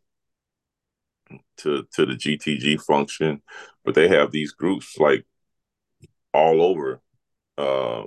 to 1.57 1.87
to 1.93 2.05
the 2.05 2.13
GTG 2.13 2.81
function, 2.81 3.41
but 3.85 3.95
they 3.95 4.07
have 4.07 4.31
these 4.31 4.51
groups 4.51 4.97
like 4.97 5.25
all 6.33 6.61
over. 6.61 7.01
Uh, 7.57 8.03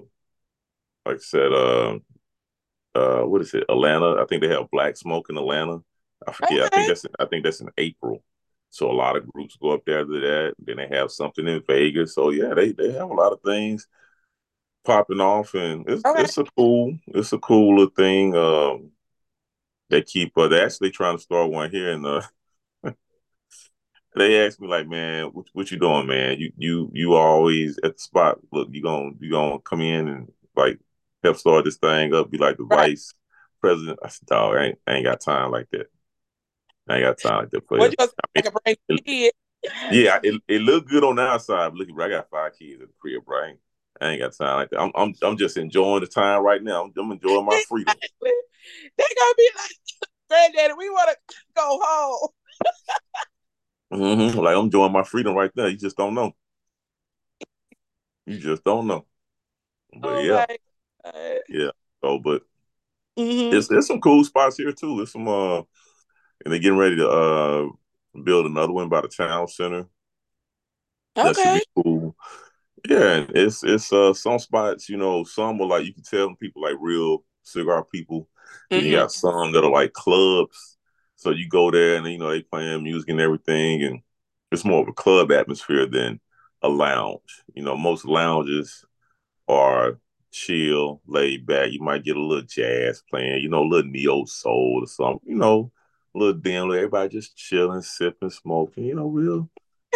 like 1.05 1.17
I 1.17 1.21
said, 1.21 1.53
uh, 1.53 1.99
uh, 2.95 3.23
what 3.23 3.43
is 3.43 3.55
it? 3.55 3.65
Atlanta. 3.69 4.21
I 4.21 4.27
think 4.27 4.43
they 4.43 4.49
have 4.49 4.71
Black 4.71 4.97
Smoke 4.97 5.27
in 5.31 5.37
Atlanta. 5.37 5.79
I 6.27 6.33
forget. 6.33 6.53
Okay. 6.53 6.65
I 6.65 6.69
think 6.69 6.89
that's 6.89 7.05
in, 7.05 7.11
I 7.19 7.25
think 7.27 7.45
that's 7.45 7.61
in 7.61 7.71
April. 7.79 8.23
So 8.71 8.91
a 8.91 8.93
lot 8.93 9.17
of 9.17 9.27
groups 9.29 9.57
go 9.61 9.71
up 9.71 9.85
there 9.87 10.05
to 10.05 10.21
that. 10.21 10.55
Then 10.59 10.77
they 10.77 10.89
have 10.89 11.11
something 11.11 11.47
in 11.47 11.63
Vegas. 11.67 12.15
So 12.15 12.31
yeah, 12.31 12.55
they 12.55 12.73
they 12.73 12.93
have 12.93 13.11
a 13.11 13.15
lot 13.15 13.33
of 13.33 13.41
things 13.45 13.87
popping 14.85 15.21
off, 15.21 15.55
and 15.55 15.89
it's 15.89 16.05
okay. 16.05 16.23
it's 16.23 16.39
a 16.39 16.45
cool 16.57 16.97
it's 17.09 17.33
a 17.33 17.39
cooler 17.39 17.89
thing. 17.91 18.35
Um, 18.35 18.93
they 19.91 20.03
keep 20.03 20.37
uh, 20.37 20.49
they're 20.49 20.65
actually 20.65 20.91
trying 20.91 21.17
to 21.17 21.23
start 21.23 21.51
one 21.51 21.71
here, 21.71 21.91
in 21.91 22.05
uh, 22.05 22.23
they 24.17 24.47
asked 24.47 24.61
me 24.61 24.69
like, 24.69 24.89
man, 24.89 25.27
what, 25.27 25.47
what 25.53 25.71
you 25.71 25.79
doing, 25.79 26.07
man? 26.07 26.39
You 26.39 26.53
you 26.57 26.91
you 26.93 27.15
always 27.15 27.79
at 27.85 27.95
the 27.95 27.99
spot. 27.99 28.39
Look, 28.53 28.69
you 28.73 28.83
gonna 28.83 29.11
you 29.21 29.31
gonna 29.31 29.59
come 29.61 29.81
in 29.81 30.09
and 30.09 30.33
like 30.55 30.79
help 31.23 31.37
start 31.37 31.65
this 31.65 31.77
thing 31.77 32.15
up, 32.15 32.31
be 32.31 32.39
like 32.39 32.57
the 32.57 32.65
right. 32.65 32.91
vice 32.91 33.13
president. 33.61 33.99
I 34.03 34.09
said, 34.09 34.27
dog, 34.27 34.57
I 34.57 34.65
ain't, 34.67 34.79
I 34.87 34.93
ain't 34.95 35.05
got 35.05 35.21
time 35.21 35.51
like 35.51 35.69
that. 35.73 35.87
I 36.89 36.97
ain't 36.97 37.05
got 37.05 37.19
time 37.19 37.41
like 37.41 37.51
that. 37.51 37.69
For 37.69 37.79
what 37.79 37.95
you 37.99 38.07
I 38.65 38.67
mean, 38.67 38.77
it, 38.97 39.35
yeah, 39.91 40.19
it, 40.23 40.41
it 40.49 40.63
looked 40.63 40.89
good 40.89 41.05
on 41.05 41.17
the 41.17 41.23
outside. 41.23 41.71
But 41.71 41.79
look, 41.79 41.89
bro, 41.89 42.07
I 42.07 42.09
got 42.09 42.31
five 42.31 42.53
kids 42.59 42.81
in 42.81 42.87
the 42.87 42.93
crib, 42.99 43.25
bro. 43.25 43.39
I 43.39 43.47
ain't, 43.49 43.59
I 44.01 44.09
ain't 44.11 44.23
got 44.23 44.37
time 44.37 44.57
like 44.57 44.71
that. 44.71 44.81
I'm, 44.81 44.93
I'm, 44.95 45.15
I'm 45.23 45.37
just 45.37 45.57
enjoying 45.57 46.01
the 46.01 46.07
time 46.07 46.43
right 46.43 46.63
now. 46.63 46.85
I'm, 46.85 46.93
I'm 46.97 47.13
enjoying 47.13 47.45
my 47.45 47.63
freedom. 47.69 47.95
they 48.23 48.31
gonna 49.19 49.35
be 49.37 49.51
like, 49.57 49.77
Granddaddy, 50.29 50.75
we 50.79 50.91
want 50.91 51.11
to 51.11 51.35
go 51.55 51.81
home. 51.83 52.29
mm-hmm. 53.93 54.39
Like 54.39 54.57
I'm 54.57 54.65
enjoying 54.65 54.93
my 54.93 55.05
freedom 55.05 55.35
right 55.35 55.51
there. 55.55 55.69
You 55.69 55.77
just 55.77 55.97
don't 55.97 56.15
know. 56.15 56.33
You 58.27 58.39
just 58.39 58.65
don't 58.65 58.87
know. 58.87 59.07
But 59.99 60.13
oh 60.13 60.19
yeah, 60.21 60.47
yeah. 61.49 61.71
So, 62.03 62.19
but 62.19 62.43
mm-hmm. 63.19 63.57
it's 63.57 63.87
some 63.87 64.01
cool 64.01 64.25
spots 64.25 64.57
here 64.57 64.73
too. 64.73 64.97
There's 64.97 65.13
some 65.13 65.29
uh, 65.29 65.59
and 66.45 66.53
they're 66.53 66.59
getting 66.59 66.79
ready 66.79 66.97
to 66.97 67.09
uh 67.09 67.69
build 68.25 68.47
another 68.47 68.73
one 68.73 68.89
by 68.89 69.01
the 69.01 69.09
town 69.09 69.49
center. 69.49 69.87
Okay. 71.17 71.33
That 71.33 71.37
should 71.37 71.55
be 71.55 71.83
cool. 71.83 72.17
Yeah, 72.89 73.27
it's 73.31 73.65
it's 73.65 73.93
uh 73.93 74.13
some 74.13 74.39
spots, 74.39 74.89
you 74.89 74.97
know, 74.97 75.25
some 75.25 75.61
are 75.61 75.67
like 75.67 75.85
you 75.85 75.95
can 75.95 76.03
tell 76.03 76.35
people 76.35 76.63
like 76.63 76.77
real 76.79 77.25
cigar 77.43 77.85
people. 77.85 78.29
Mm-hmm. 78.71 78.87
you 78.87 78.93
got 78.93 79.13
some 79.13 79.53
that 79.53 79.65
are 79.65 79.71
like 79.71 79.93
clubs. 79.93 80.76
So 81.17 81.31
you 81.31 81.49
go 81.49 81.71
there 81.71 81.97
and 81.97 82.07
you 82.07 82.19
know 82.19 82.31
they 82.31 82.43
playing 82.43 82.85
music 82.85 83.09
and 83.09 83.21
everything, 83.21 83.83
and 83.83 84.01
it's 84.53 84.65
more 84.65 84.83
of 84.83 84.89
a 84.89 84.93
club 84.93 85.33
atmosphere 85.33 85.87
than 85.87 86.21
a 86.63 86.69
lounge. 86.69 87.43
You 87.55 87.63
know, 87.63 87.77
most 87.77 88.05
lounges 88.05 88.85
are 89.49 89.99
chill, 90.31 91.01
laid 91.07 91.47
back. 91.47 91.73
You 91.73 91.81
might 91.81 92.05
get 92.05 92.17
a 92.17 92.23
little 92.23 92.45
jazz 92.45 93.03
playing, 93.09 93.43
you 93.43 93.49
know, 93.49 93.63
a 93.63 93.69
little 93.69 93.91
neo 93.91 94.25
soul 94.25 94.81
or 94.83 94.87
something, 94.87 95.31
you 95.31 95.37
know, 95.37 95.73
a 96.15 96.19
little 96.19 96.35
dim, 96.35 96.71
everybody 96.71 97.09
just 97.09 97.37
chilling, 97.37 97.83
sipping, 97.83 98.31
smoking, 98.31 98.85
you 98.85 98.95
know, 98.95 99.07
real, 99.07 99.49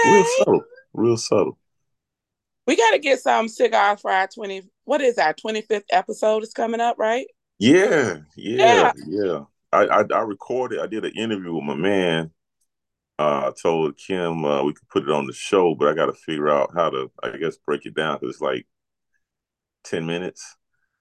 hey. 0.03 0.11
real 0.11 0.25
subtle, 0.39 0.65
real 0.93 1.17
subtle. 1.17 1.59
We 2.67 2.77
got 2.77 2.93
to 2.93 2.99
get 2.99 3.21
some 3.21 3.49
cigars 3.49 4.01
for 4.01 4.11
our 4.11 4.29
20, 4.29 4.63
what 4.85 5.01
is 5.01 5.19
our 5.19 5.35
25th 5.35 5.85
episode 5.91 6.43
is 6.43 6.53
coming 6.53 6.81
up, 6.81 6.99
right? 6.99 7.27
Yeah, 7.59 8.19
yeah, 8.37 8.57
yeah. 8.57 8.93
yeah. 9.07 9.41
I, 9.73 9.87
I, 9.87 10.05
I 10.13 10.21
recorded, 10.21 10.81
I 10.81 10.87
did 10.87 11.05
an 11.05 11.13
interview 11.17 11.55
with 11.55 11.65
my 11.65 11.75
man. 11.75 12.33
Uh, 13.19 13.49
I 13.49 13.53
told 13.61 13.99
Kim 13.99 14.45
uh, 14.45 14.65
we 14.65 14.73
could 14.73 14.89
put 14.89 15.03
it 15.03 15.11
on 15.11 15.27
the 15.27 15.33
show, 15.33 15.75
but 15.75 15.89
I 15.89 15.95
got 15.95 16.07
to 16.07 16.15
figure 16.15 16.49
out 16.49 16.71
how 16.75 16.91
to, 16.91 17.11
I 17.23 17.37
guess, 17.37 17.57
break 17.59 17.85
it 17.85 17.95
down 17.95 18.19
because 18.19 18.37
it's 18.37 18.43
like 18.43 18.67
10 19.85 20.07
minutes. 20.07 20.57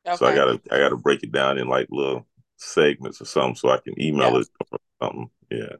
Okay. 0.06 0.18
So 0.18 0.26
I 0.26 0.36
gotta 0.36 0.62
I 0.72 0.78
gotta 0.80 0.96
break 0.96 1.24
it 1.24 1.32
down 1.32 1.58
in 1.58 1.68
like 1.68 1.88
little 1.92 2.26
segments 2.58 3.22
or 3.22 3.26
something 3.26 3.56
so 3.56 3.70
I 3.70 3.78
can 3.78 4.00
email 4.02 4.32
yeah. 4.34 4.40
it 4.40 4.48
or 4.72 4.80
something. 5.02 5.30
Yeah. 5.52 5.76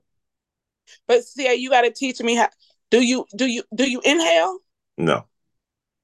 But 1.08 1.24
see, 1.24 1.54
you 1.56 1.70
gotta 1.70 1.92
teach 1.92 2.20
me 2.20 2.36
how 2.36 2.50
do 2.92 3.02
you 3.02 3.26
do 3.36 3.46
you 3.46 3.64
do 3.74 3.90
you 3.90 4.02
inhale? 4.04 4.60
No. 4.98 5.26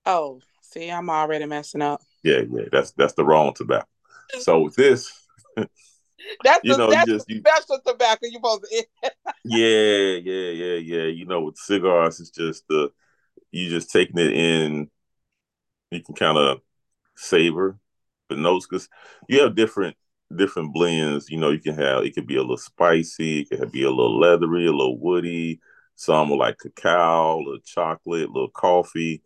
Oh, 0.06 0.42
see, 0.62 0.90
I'm 0.90 1.10
already 1.10 1.46
messing 1.46 1.82
up. 1.82 2.02
Yeah, 2.24 2.42
yeah, 2.50 2.66
that's 2.72 2.92
that's 2.92 3.14
the 3.14 3.26
wrong 3.26 3.54
tobacco. 3.54 3.88
So 4.40 4.62
with 4.62 4.76
this, 4.76 5.12
that's 6.44 6.62
you 6.64 6.74
the, 6.74 6.78
know, 6.78 6.90
that's 6.90 7.08
you 7.08 7.14
just, 7.14 7.30
you, 7.30 7.40
special 7.40 7.80
tobacco 7.86 8.20
you 8.24 8.34
supposed 8.34 8.64
to. 8.64 8.86
yeah, 9.46 10.18
yeah, 10.24 10.50
yeah, 10.52 10.76
yeah. 10.76 11.04
You 11.04 11.26
know, 11.26 11.42
with 11.42 11.58
cigars, 11.58 12.20
it's 12.20 12.30
just 12.30 12.68
the 12.68 12.92
you 13.52 13.70
just 13.70 13.92
taking 13.92 14.18
it 14.18 14.34
in. 14.34 14.90
You 15.92 16.04
can 16.04 16.16
kind 16.16 16.38
of 16.38 16.60
savor 17.16 17.78
the 18.30 18.36
notes 18.36 18.68
because 18.68 18.90
you 19.30 19.42
have 19.42 19.56
different 19.56 19.96
different 20.36 20.74
blends. 20.74 21.30
You 21.30 21.38
know, 21.38 21.52
you 21.52 21.60
can 21.60 21.76
have 21.76 22.04
it 22.04 22.16
could 22.16 22.28
be 22.28 22.38
a 22.38 22.42
little 22.42 22.58
spicy, 22.58 23.42
it 23.42 23.58
could 23.58 23.72
be 23.72 23.84
a 23.84 23.90
little 23.90 24.20
leathery, 24.20 24.66
a 24.66 24.72
little 24.72 25.00
woody. 25.00 25.60
Some 25.96 26.32
are 26.32 26.38
like 26.38 26.58
cacao, 26.60 27.38
a 27.38 27.40
little 27.40 27.60
chocolate, 27.60 28.28
a 28.28 28.32
little 28.32 28.50
coffee. 28.50 29.22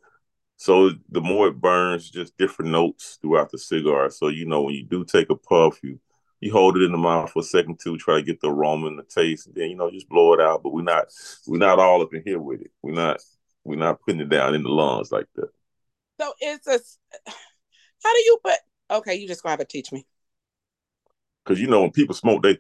So 0.58 0.92
the 1.10 1.22
more 1.22 1.48
it 1.48 1.62
burns, 1.62 2.10
just 2.10 2.38
different 2.38 2.72
notes 2.72 3.18
throughout 3.22 3.50
the 3.50 3.58
cigar. 3.58 4.10
So 4.10 4.28
you 4.28 4.46
know 4.46 4.64
when 4.64 4.76
you 4.76 4.84
do 4.84 5.06
take 5.06 5.30
a 5.30 5.36
puff, 5.36 5.80
you 5.82 6.00
you 6.42 6.52
hold 6.52 6.78
it 6.78 6.84
in 6.84 6.92
the 6.92 6.98
mouth 6.98 7.32
for 7.32 7.40
a 7.40 7.44
second 7.44 7.80
to 7.84 7.98
try 7.98 8.16
to 8.16 8.24
get 8.24 8.40
the 8.42 8.50
aroma 8.50 8.88
and 8.88 9.00
the 9.00 9.04
taste, 9.04 9.48
and 9.48 9.56
then 9.56 9.70
you 9.70 9.76
know 9.76 9.92
just 9.92 10.10
blow 10.10 10.34
it 10.34 10.40
out. 10.40 10.64
But 10.64 10.74
we're 10.74 10.84
not 10.84 11.06
we're 11.48 11.58
not 11.58 11.80
all 11.80 12.02
up 12.02 12.14
in 12.14 12.24
here 12.26 12.40
with 12.40 12.62
it. 12.62 12.72
We're 12.82 12.94
not 12.94 13.18
we're 13.64 13.78
not 13.78 14.00
putting 14.02 14.22
it 14.22 14.30
down 14.30 14.56
in 14.56 14.64
the 14.64 14.70
lungs 14.70 15.12
like 15.12 15.28
that. 15.36 15.50
So 16.20 16.34
it's 16.40 16.68
a 16.68 16.80
how 18.04 18.14
do 18.14 18.20
you 18.20 18.38
put? 18.44 18.58
Okay, 18.92 19.16
you 19.16 19.28
just 19.28 19.44
gonna 19.44 19.52
have 19.52 19.60
to 19.60 19.66
teach 19.66 19.92
me. 19.92 20.06
Because 21.44 21.60
you 21.60 21.68
know 21.68 21.82
when 21.82 21.92
people 21.92 22.16
smoke, 22.16 22.44
they 22.44 22.58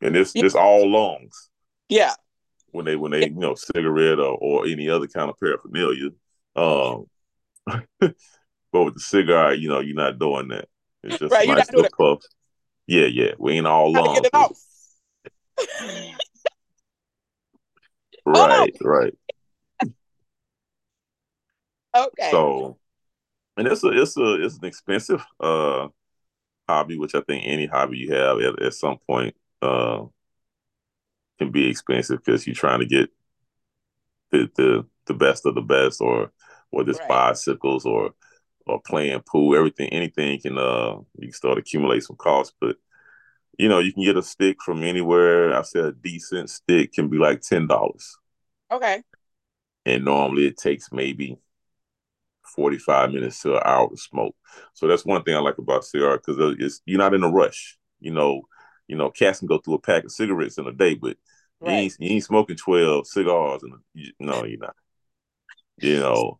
and 0.00 0.16
it's 0.16 0.34
yeah. 0.34 0.42
just 0.42 0.56
all 0.56 0.90
lungs. 0.90 1.50
Yeah. 1.88 2.14
when 2.70 2.84
they 2.84 2.96
when 2.96 3.10
they 3.10 3.26
you 3.26 3.34
know 3.34 3.54
cigarette 3.54 4.18
or, 4.18 4.38
or 4.40 4.66
any 4.66 4.88
other 4.88 5.06
kind 5.06 5.30
of 5.30 5.38
paraphernalia. 5.38 6.10
Um, 6.56 7.06
but 8.00 8.14
with 8.84 8.94
the 8.94 9.00
cigar, 9.00 9.54
you 9.54 9.68
know, 9.68 9.80
you're 9.80 9.96
not 9.96 10.18
doing 10.18 10.48
that. 10.48 10.68
It's 11.02 11.18
just 11.18 11.32
right, 11.32 11.48
nice 11.48 11.72
little 11.72 11.90
puff. 11.96 12.24
Yeah, 12.86 13.06
yeah. 13.06 13.32
We 13.38 13.54
ain't 13.54 13.66
all 13.66 13.92
long. 13.92 14.16
Get 14.16 14.26
it 14.26 14.34
off. 14.34 14.60
right, 18.26 18.72
right. 18.82 19.14
Okay. 21.96 22.30
So, 22.30 22.78
and 23.56 23.68
it's 23.68 23.84
a 23.84 23.88
it's 23.88 24.16
a 24.16 24.44
it's 24.44 24.58
an 24.58 24.64
expensive 24.64 25.24
uh 25.40 25.88
hobby, 26.68 26.98
which 26.98 27.14
I 27.14 27.20
think 27.20 27.44
any 27.46 27.66
hobby 27.66 27.98
you 27.98 28.14
have 28.14 28.40
at, 28.40 28.62
at 28.62 28.74
some 28.74 28.98
point 29.06 29.36
uh 29.62 30.04
can 31.38 31.50
be 31.50 31.68
expensive 31.68 32.20
because 32.24 32.46
you're 32.46 32.54
trying 32.54 32.80
to 32.80 32.86
get 32.86 33.10
the 34.30 34.50
the 34.56 34.86
the 35.06 35.14
best 35.14 35.46
of 35.46 35.54
the 35.54 35.62
best, 35.62 36.00
or 36.00 36.32
whether 36.70 36.90
it's 36.90 37.00
right. 37.00 37.08
bicycles 37.08 37.86
or 37.86 38.14
or 38.66 38.80
playing 38.80 39.20
pool, 39.20 39.56
everything, 39.56 39.88
anything 39.90 40.40
can 40.40 40.58
uh 40.58 40.96
you 41.18 41.28
can 41.28 41.32
start 41.32 41.58
accumulate 41.58 42.02
some 42.02 42.16
costs, 42.16 42.54
but 42.60 42.76
you 43.58 43.68
know, 43.68 43.78
you 43.78 43.92
can 43.92 44.02
get 44.02 44.16
a 44.16 44.22
stick 44.22 44.56
from 44.62 44.82
anywhere. 44.82 45.56
I 45.56 45.62
said 45.62 45.84
a 45.84 45.92
decent 45.92 46.50
stick 46.50 46.92
can 46.92 47.08
be 47.08 47.18
like 47.18 47.40
ten 47.40 47.66
dollars. 47.66 48.16
Okay. 48.70 49.02
And 49.86 50.04
normally 50.04 50.46
it 50.46 50.56
takes 50.56 50.90
maybe 50.90 51.38
45 52.54 53.12
minutes 53.12 53.42
to 53.42 53.56
an 53.56 53.62
hour 53.64 53.88
to 53.90 53.96
smoke. 53.96 54.34
So 54.72 54.86
that's 54.86 55.04
one 55.04 55.22
thing 55.22 55.34
I 55.34 55.40
like 55.40 55.58
about 55.58 55.84
cigar 55.84 56.18
because 56.18 56.56
it's 56.58 56.80
you're 56.86 56.98
not 56.98 57.14
in 57.14 57.22
a 57.22 57.30
rush. 57.30 57.78
You 58.00 58.12
know, 58.12 58.42
you 58.86 58.96
know, 58.96 59.10
cats 59.10 59.40
can 59.40 59.48
go 59.48 59.58
through 59.58 59.74
a 59.74 59.80
pack 59.80 60.04
of 60.04 60.12
cigarettes 60.12 60.58
in 60.58 60.66
a 60.66 60.72
day, 60.72 60.94
but 60.94 61.16
right. 61.60 61.70
you, 61.70 61.76
ain't, 61.76 61.96
you 61.98 62.10
ain't 62.10 62.24
smoking 62.24 62.56
12 62.56 63.06
cigars. 63.06 63.62
And 63.62 63.74
you, 63.94 64.12
no, 64.20 64.44
you're 64.44 64.58
not. 64.58 64.76
You 65.78 65.98
know, 65.98 66.38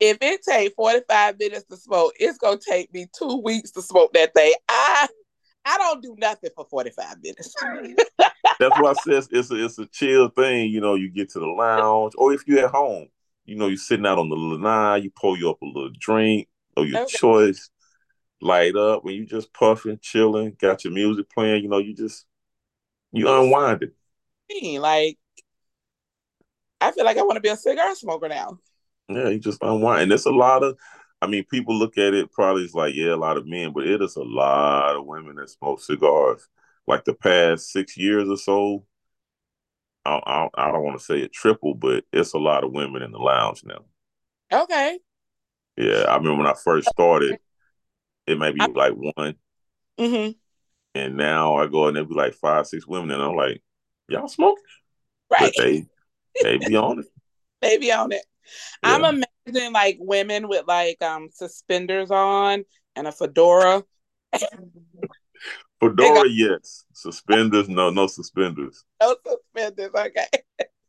if 0.00 0.18
it 0.20 0.42
take 0.42 0.74
45 0.74 1.38
minutes 1.38 1.64
to 1.70 1.76
smoke, 1.76 2.12
it's 2.18 2.38
gonna 2.38 2.58
take 2.58 2.92
me 2.92 3.06
two 3.18 3.40
weeks 3.42 3.70
to 3.72 3.82
smoke 3.82 4.12
that 4.14 4.34
thing. 4.34 4.52
I 4.68 5.08
I 5.64 5.78
don't 5.78 6.02
do 6.02 6.14
nothing 6.18 6.50
for 6.54 6.64
45 6.70 7.22
minutes. 7.22 7.54
That's 8.58 8.80
why 8.80 8.90
I 8.90 8.94
says 9.04 9.28
it's 9.32 9.50
a, 9.50 9.64
it's 9.64 9.78
a 9.78 9.86
chill 9.86 10.28
thing. 10.28 10.70
You 10.70 10.80
know, 10.80 10.94
you 10.94 11.10
get 11.10 11.30
to 11.30 11.40
the 11.40 11.46
lounge, 11.46 12.12
or 12.16 12.32
if 12.32 12.46
you're 12.46 12.64
at 12.64 12.70
home, 12.70 13.08
you 13.44 13.56
know, 13.56 13.66
you're 13.66 13.76
sitting 13.76 14.06
out 14.06 14.18
on 14.18 14.28
the 14.28 14.36
lanai, 14.36 14.98
you 14.98 15.10
pull 15.10 15.36
you 15.36 15.50
up 15.50 15.60
a 15.62 15.66
little 15.66 15.90
drink 15.98 16.48
or 16.76 16.84
your 16.84 17.02
okay. 17.02 17.16
choice, 17.16 17.70
light 18.40 18.76
up 18.76 19.04
when 19.04 19.14
you 19.14 19.26
just 19.26 19.52
puffing, 19.52 19.98
chilling, 20.00 20.56
got 20.60 20.84
your 20.84 20.92
music 20.92 21.26
playing. 21.30 21.62
You 21.62 21.68
know, 21.68 21.78
you 21.78 21.94
just 21.94 22.26
you 23.12 23.28
unwind 23.28 23.82
it. 23.82 24.80
Like, 24.80 25.18
I 26.80 26.92
feel 26.92 27.04
like 27.04 27.16
I 27.16 27.22
want 27.22 27.36
to 27.36 27.40
be 27.40 27.48
a 27.48 27.56
cigar 27.56 27.94
smoker 27.96 28.28
now. 28.28 28.58
Yeah, 29.08 29.28
you 29.28 29.38
just 29.38 29.62
unwind, 29.62 30.02
and 30.02 30.12
it's 30.12 30.26
a 30.26 30.30
lot 30.30 30.62
of 30.62 30.76
I 31.22 31.26
mean, 31.26 31.44
people 31.44 31.74
look 31.76 31.96
at 31.96 32.14
it 32.14 32.30
probably 32.32 32.64
it's 32.64 32.74
like, 32.74 32.94
yeah, 32.94 33.14
a 33.14 33.16
lot 33.16 33.36
of 33.36 33.46
men, 33.46 33.72
but 33.72 33.86
it 33.86 34.02
is 34.02 34.16
a 34.16 34.22
lot 34.22 34.96
of 34.96 35.06
women 35.06 35.36
that 35.36 35.50
smoke 35.50 35.80
cigars. 35.80 36.46
Like 36.86 37.04
the 37.04 37.14
past 37.14 37.72
six 37.72 37.96
years 37.96 38.28
or 38.28 38.36
so, 38.36 38.84
I, 40.04 40.20
I, 40.24 40.48
I 40.54 40.72
don't 40.72 40.84
want 40.84 40.98
to 40.98 41.04
say 41.04 41.20
it 41.20 41.32
triple, 41.32 41.74
but 41.74 42.04
it's 42.12 42.34
a 42.34 42.38
lot 42.38 42.64
of 42.64 42.72
women 42.72 43.02
in 43.02 43.12
the 43.12 43.18
lounge 43.18 43.64
now. 43.64 43.84
Okay. 44.52 44.98
Yeah, 45.76 46.04
I 46.08 46.16
remember 46.16 46.42
when 46.42 46.46
I 46.46 46.54
first 46.54 46.88
started, 46.88 47.38
it 48.26 48.38
may 48.38 48.52
be 48.52 48.60
I, 48.60 48.66
like 48.66 48.92
one. 48.92 49.34
Mm-hmm. 49.98 50.32
And 50.94 51.16
now 51.16 51.56
I 51.56 51.66
go 51.66 51.88
and 51.88 51.96
there 51.96 52.04
be 52.04 52.14
like 52.14 52.34
five, 52.34 52.66
six 52.66 52.86
women, 52.86 53.10
and 53.10 53.22
I'm 53.22 53.34
like, 53.34 53.62
y'all 54.08 54.28
smoking? 54.28 54.62
Right. 55.30 55.40
But 55.40 55.54
they 55.58 55.86
they 56.42 56.58
be 56.58 56.76
on 56.76 57.00
it. 57.00 57.06
they 57.62 57.78
be 57.78 57.90
on 57.90 58.12
it. 58.12 58.24
Yeah. 58.82 58.94
I'm 58.94 59.22
imagining 59.46 59.72
like 59.72 59.98
women 60.00 60.48
with 60.48 60.66
like 60.66 61.00
um 61.02 61.28
suspenders 61.32 62.10
on 62.10 62.64
and 62.94 63.06
a 63.06 63.12
fedora. 63.12 63.84
Fedora, 65.80 66.14
got- 66.14 66.30
yes. 66.30 66.84
Suspenders, 66.92 67.68
no, 67.68 67.90
no 67.90 68.06
suspenders. 68.06 68.84
No 69.00 69.14
suspenders. 69.26 69.90
Okay. 69.94 70.26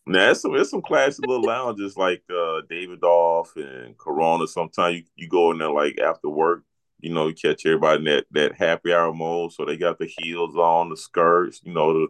Now 0.05 0.31
it's 0.31 0.41
some 0.41 0.55
it's 0.55 0.69
some 0.71 0.81
classy 0.81 1.21
little 1.25 1.43
lounges 1.43 1.97
like 1.97 2.23
uh 2.29 2.61
Davidoff 2.71 3.55
and 3.57 3.97
Corona. 3.97 4.47
Sometimes 4.47 4.95
you, 4.97 5.03
you 5.15 5.27
go 5.27 5.51
in 5.51 5.57
there 5.57 5.69
like 5.69 5.99
after 5.99 6.29
work, 6.29 6.63
you 7.01 7.13
know, 7.13 7.27
you 7.27 7.33
catch 7.33 7.65
everybody 7.65 7.97
in 7.99 8.03
that, 8.05 8.25
that 8.31 8.55
happy 8.55 8.93
hour 8.93 9.13
mode. 9.13 9.51
So 9.51 9.65
they 9.65 9.75
got 9.75 9.99
the 9.99 10.09
heels 10.17 10.55
on, 10.55 10.89
the 10.89 10.97
skirts, 10.97 11.59
you 11.63 11.73
know, 11.73 11.93
the 11.93 12.07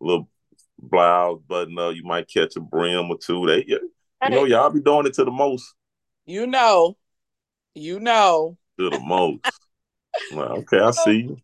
little 0.00 0.28
blouse 0.78 1.40
button 1.46 1.76
up. 1.78 1.96
You 1.96 2.04
might 2.04 2.30
catch 2.32 2.54
a 2.56 2.60
brim 2.60 3.10
or 3.10 3.18
two. 3.18 3.44
They 3.46 3.66
you 4.22 4.30
know, 4.30 4.44
y'all 4.44 4.70
be 4.70 4.80
doing 4.80 5.06
it 5.06 5.14
to 5.14 5.24
the 5.24 5.30
most. 5.30 5.74
You 6.26 6.46
know. 6.46 6.96
You 7.74 8.00
know. 8.00 8.58
To 8.78 8.90
the 8.90 9.00
most. 9.00 9.40
well, 10.32 10.58
okay, 10.58 10.80
I 10.80 10.90
see 10.90 11.18
you. 11.18 11.36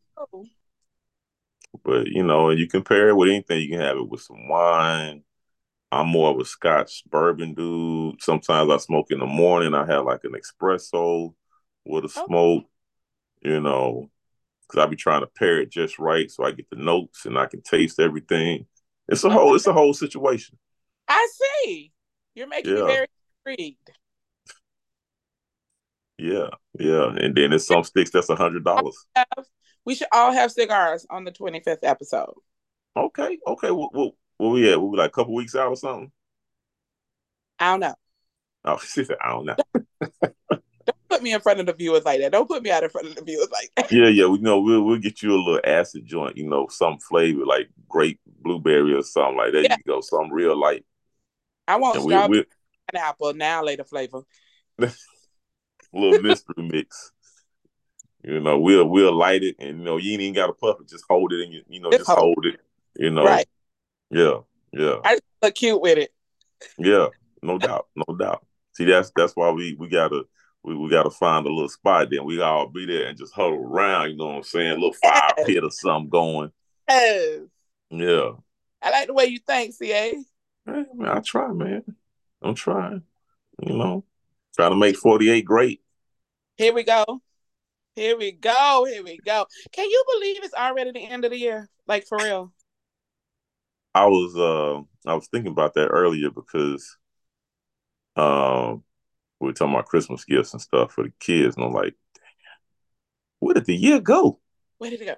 But 1.84 2.08
you 2.08 2.22
know, 2.22 2.50
and 2.50 2.58
you 2.58 2.66
compare 2.66 3.08
it 3.08 3.16
with 3.16 3.28
anything, 3.28 3.60
you 3.60 3.68
can 3.70 3.80
have 3.80 3.96
it 3.96 4.08
with 4.08 4.22
some 4.22 4.48
wine. 4.48 5.22
I'm 5.92 6.08
more 6.08 6.30
of 6.30 6.40
a 6.40 6.44
Scotch 6.44 7.04
bourbon 7.08 7.54
dude. 7.54 8.20
Sometimes 8.20 8.70
I 8.70 8.76
smoke 8.78 9.06
in 9.10 9.20
the 9.20 9.26
morning. 9.26 9.74
I 9.74 9.86
have 9.86 10.04
like 10.04 10.24
an 10.24 10.32
espresso 10.32 11.34
with 11.84 12.04
a 12.04 12.08
smoke, 12.08 12.64
you 13.40 13.60
know, 13.60 14.10
because 14.62 14.82
I 14.82 14.86
be 14.86 14.96
trying 14.96 15.20
to 15.20 15.28
pair 15.28 15.60
it 15.60 15.70
just 15.70 15.98
right 15.98 16.30
so 16.30 16.44
I 16.44 16.50
get 16.50 16.68
the 16.70 16.76
notes 16.76 17.24
and 17.24 17.38
I 17.38 17.46
can 17.46 17.62
taste 17.62 18.00
everything. 18.00 18.66
It's 19.08 19.22
a 19.22 19.30
whole, 19.30 19.54
it's 19.54 19.68
a 19.68 19.72
whole 19.72 19.94
situation. 19.94 20.58
I 21.08 21.28
see. 21.64 21.92
You're 22.36 22.48
making 22.48 22.76
yeah. 22.76 22.82
me 22.82 22.86
very 22.86 23.06
intrigued. 23.46 23.90
Yeah, 26.18 26.48
yeah, 26.78 27.08
and 27.16 27.34
then 27.34 27.50
there's 27.50 27.66
some 27.66 27.82
sticks 27.82 28.10
that's 28.10 28.28
a 28.28 28.36
hundred 28.36 28.64
dollars. 28.64 28.96
We 29.84 29.94
should 29.94 30.08
all 30.12 30.32
have 30.32 30.52
cigars 30.52 31.06
on 31.08 31.24
the 31.24 31.32
25th 31.32 31.78
episode. 31.82 32.34
Okay, 32.96 33.38
okay. 33.46 33.70
Well, 33.70 33.90
well, 33.92 34.10
well 34.38 34.50
we 34.50 34.70
at? 34.70 34.80
We'll 34.80 34.92
be 34.92 34.98
like 34.98 35.10
a 35.10 35.12
couple 35.12 35.34
weeks 35.34 35.54
out 35.54 35.68
or 35.68 35.76
something. 35.76 36.10
I 37.58 37.70
don't 37.70 37.80
know. 37.80 37.94
Oh, 38.64 38.78
she 38.84 39.04
said, 39.04 39.16
I 39.22 39.30
don't 39.30 39.46
know. 39.46 39.56
don't 40.50 41.08
put 41.08 41.22
me 41.22 41.32
in 41.32 41.40
front 41.40 41.60
of 41.60 41.66
the 41.66 41.72
viewers 41.72 42.04
like 42.04 42.20
that. 42.20 42.32
Don't 42.32 42.48
put 42.48 42.62
me 42.62 42.70
out 42.70 42.84
in 42.84 42.90
front 42.90 43.08
of 43.08 43.14
the 43.14 43.24
viewers 43.24 43.48
like 43.50 43.70
that. 43.76 43.92
Yeah, 43.92 44.08
yeah. 44.08 44.26
We 44.26 44.38
you 44.38 44.42
know 44.44 44.60
we'll 44.60 44.82
we'll 44.82 44.98
get 44.98 45.22
you 45.22 45.34
a 45.34 45.40
little 45.40 45.60
acid 45.64 46.04
joint. 46.04 46.36
You 46.36 46.48
know, 46.48 46.66
some 46.68 46.98
flavor 46.98 47.46
like 47.46 47.68
grape, 47.88 48.20
blueberry, 48.42 48.94
or 48.94 49.02
something 49.02 49.36
like 49.36 49.52
that. 49.52 49.62
Yeah. 49.64 49.76
You 49.78 49.92
go, 49.94 50.00
some 50.00 50.32
real 50.32 50.58
light 50.58 50.84
I 51.68 51.76
want 51.76 52.00
strawberry 52.00 52.40
we, 52.40 52.44
pineapple 52.92 53.34
now 53.34 53.62
later 53.64 53.84
flavor. 53.84 54.22
little 54.78 56.22
mystery 56.22 56.68
mix. 56.68 57.12
You 58.22 58.40
know, 58.40 58.58
we'll 58.58 58.86
we'll 58.88 59.14
light 59.14 59.44
it, 59.44 59.56
and 59.58 59.78
you 59.78 59.84
know, 59.84 59.96
you 59.98 60.12
ain't 60.12 60.22
even 60.22 60.34
got 60.34 60.48
to 60.48 60.52
puff 60.52 60.80
it. 60.80 60.88
Just 60.88 61.04
hold 61.08 61.32
it, 61.32 61.44
and 61.44 61.52
you 61.52 61.62
you 61.68 61.80
know, 61.80 61.90
just, 61.90 62.06
just 62.06 62.10
hold. 62.10 62.34
hold 62.36 62.46
it. 62.46 62.60
You 62.96 63.10
know, 63.10 63.24
right? 63.24 63.46
Yeah, 64.10 64.38
yeah. 64.72 64.96
I 65.04 65.18
look 65.42 65.54
cute 65.54 65.80
with 65.80 65.98
it. 65.98 66.12
Yeah, 66.78 67.08
no 67.42 67.58
doubt, 67.58 67.86
no 67.94 68.16
doubt. 68.16 68.44
See, 68.72 68.84
that's 68.84 69.12
that's 69.14 69.34
why 69.34 69.50
we 69.50 69.74
we 69.78 69.88
gotta 69.88 70.24
we, 70.64 70.76
we 70.76 70.90
gotta 70.90 71.10
find 71.10 71.46
a 71.46 71.52
little 71.52 71.68
spot. 71.68 72.08
Then 72.10 72.24
we 72.24 72.40
all 72.40 72.68
be 72.68 72.84
there 72.84 73.06
and 73.06 73.16
just 73.16 73.32
huddle 73.32 73.62
around. 73.62 74.10
You 74.10 74.16
know 74.16 74.26
what 74.26 74.36
I'm 74.36 74.42
saying? 74.42 74.72
A 74.72 74.74
little 74.74 74.92
fire 74.94 75.30
pit 75.44 75.62
or 75.62 75.70
something 75.70 76.10
going. 76.10 76.50
Yes. 76.88 77.40
Yeah. 77.90 78.30
I 78.82 78.90
like 78.90 79.06
the 79.06 79.14
way 79.14 79.26
you 79.26 79.38
think, 79.38 79.74
CA. 79.74 80.16
Hey, 80.66 80.84
man, 80.94 81.16
I 81.16 81.20
try, 81.20 81.52
man. 81.52 81.84
I'm 82.42 82.54
trying. 82.54 83.02
You 83.62 83.76
know, 83.76 84.04
trying 84.54 84.72
to 84.72 84.76
make 84.76 84.96
48 84.96 85.44
great. 85.44 85.80
Here 86.56 86.74
we 86.74 86.82
go. 86.82 87.04
Here 87.94 88.18
we 88.18 88.32
go. 88.32 88.86
Here 88.88 89.02
we 89.02 89.18
go. 89.24 89.46
Can 89.72 89.88
you 89.88 90.04
believe 90.14 90.42
it's 90.42 90.54
already 90.54 90.90
the 90.90 91.06
end 91.06 91.24
of 91.24 91.30
the 91.30 91.38
year? 91.38 91.68
Like 91.86 92.06
for 92.06 92.18
real. 92.18 92.52
I 93.94 94.06
was 94.06 94.36
uh 94.36 95.10
I 95.10 95.14
was 95.14 95.28
thinking 95.28 95.52
about 95.52 95.74
that 95.74 95.86
earlier 95.86 96.30
because 96.30 96.96
um 98.16 98.82
we 99.40 99.46
were 99.46 99.52
talking 99.52 99.72
about 99.72 99.86
Christmas 99.86 100.24
gifts 100.24 100.52
and 100.52 100.60
stuff 100.60 100.92
for 100.92 101.04
the 101.04 101.12
kids, 101.20 101.56
and 101.56 101.64
I'm 101.64 101.72
like, 101.72 101.94
where 103.38 103.54
did 103.54 103.66
the 103.66 103.76
year 103.76 104.00
go? 104.00 104.40
Where 104.78 104.90
did 104.90 105.00
it 105.00 105.06
go? 105.06 105.14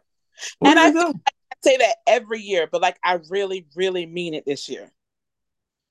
Where 0.59 0.71
and 0.71 0.79
I, 0.79 0.93
go? 0.93 1.15
I 1.27 1.31
say 1.63 1.77
that 1.79 1.97
every 2.07 2.41
year, 2.41 2.69
but 2.71 2.83
like 2.83 2.99
I 3.05 3.19
really, 3.31 3.67
really 3.75 4.07
mean 4.07 4.35
it 4.35 4.45
this 4.45 4.69
year 4.69 4.93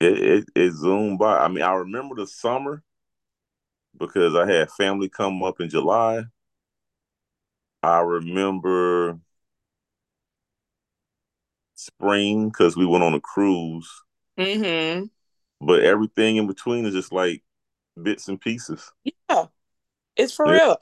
it, 0.00 0.18
it, 0.18 0.44
it 0.54 0.72
zoomed 0.72 1.18
by. 1.18 1.38
I 1.38 1.48
mean, 1.48 1.62
I 1.62 1.72
remember 1.74 2.14
the 2.14 2.26
summer 2.26 2.82
because 3.98 4.34
I 4.34 4.50
had 4.50 4.70
family 4.70 5.08
come 5.08 5.42
up 5.42 5.60
in 5.60 5.68
July. 5.68 6.24
I 7.82 8.00
remember 8.00 9.18
spring 11.74 12.48
because 12.48 12.76
we 12.76 12.86
went 12.86 13.04
on 13.04 13.14
a 13.14 13.20
cruise. 13.20 13.90
Mm-hmm. 14.38 15.06
But 15.64 15.82
everything 15.82 16.36
in 16.36 16.46
between 16.46 16.86
is 16.86 16.94
just 16.94 17.12
like 17.12 17.42
bits 18.00 18.28
and 18.28 18.40
pieces. 18.40 18.92
Yeah, 19.28 19.46
it's 20.16 20.34
for 20.34 20.46
yeah. 20.46 20.52
real. 20.52 20.76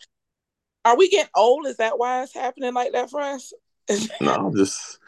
Are 0.85 0.97
we 0.97 1.09
getting 1.09 1.31
old? 1.35 1.67
Is 1.67 1.79
that 1.79 1.99
why 1.99 2.23
it's 2.23 2.35
happening 2.35 2.75
like 2.75 2.93
that 2.93 3.11
for 3.11 3.21
us? 3.21 3.53
no, 4.21 4.35
I'm 4.35 4.55
just 4.55 4.99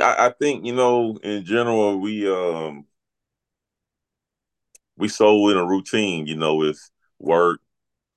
I, 0.00 0.26
I 0.26 0.30
think 0.30 0.64
you 0.64 0.74
know 0.74 1.18
in 1.22 1.44
general 1.44 1.98
we 1.98 2.28
um 2.28 2.86
we 5.02 5.08
so 5.08 5.48
in 5.48 5.56
a 5.56 5.66
routine, 5.66 6.28
you 6.28 6.36
know, 6.36 6.62
it's 6.62 6.92
work, 7.18 7.60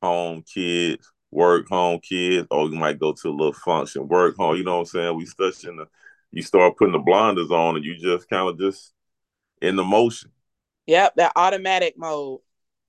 home, 0.04 0.44
kids, 0.44 1.12
work, 1.32 1.68
home, 1.68 2.00
kids, 2.00 2.48
or 2.52 2.70
you 2.70 2.76
might 2.76 3.00
go 3.00 3.12
to 3.12 3.28
a 3.28 3.32
little 3.32 3.54
function, 3.54 4.08
work, 4.08 4.38
home, 4.38 4.56
you 4.56 4.64
know 4.64 4.76
what 4.76 4.80
I'm 4.82 4.86
saying? 4.86 5.18
We 5.18 5.26
stuck 5.26 5.64
in 5.64 5.78
the 5.78 5.88
you 6.32 6.44
start 6.44 6.78
putting 6.78 6.92
the 6.92 7.00
blinders 7.00 7.50
on 7.50 7.76
and 7.76 7.84
you 7.84 7.96
just 7.96 8.30
kind 8.30 8.48
of 8.48 8.60
just 8.60 8.94
in 9.64 9.76
the 9.76 9.84
motion. 9.84 10.30
Yep, 10.86 11.16
that 11.16 11.32
automatic 11.36 11.96
mode. 11.98 12.42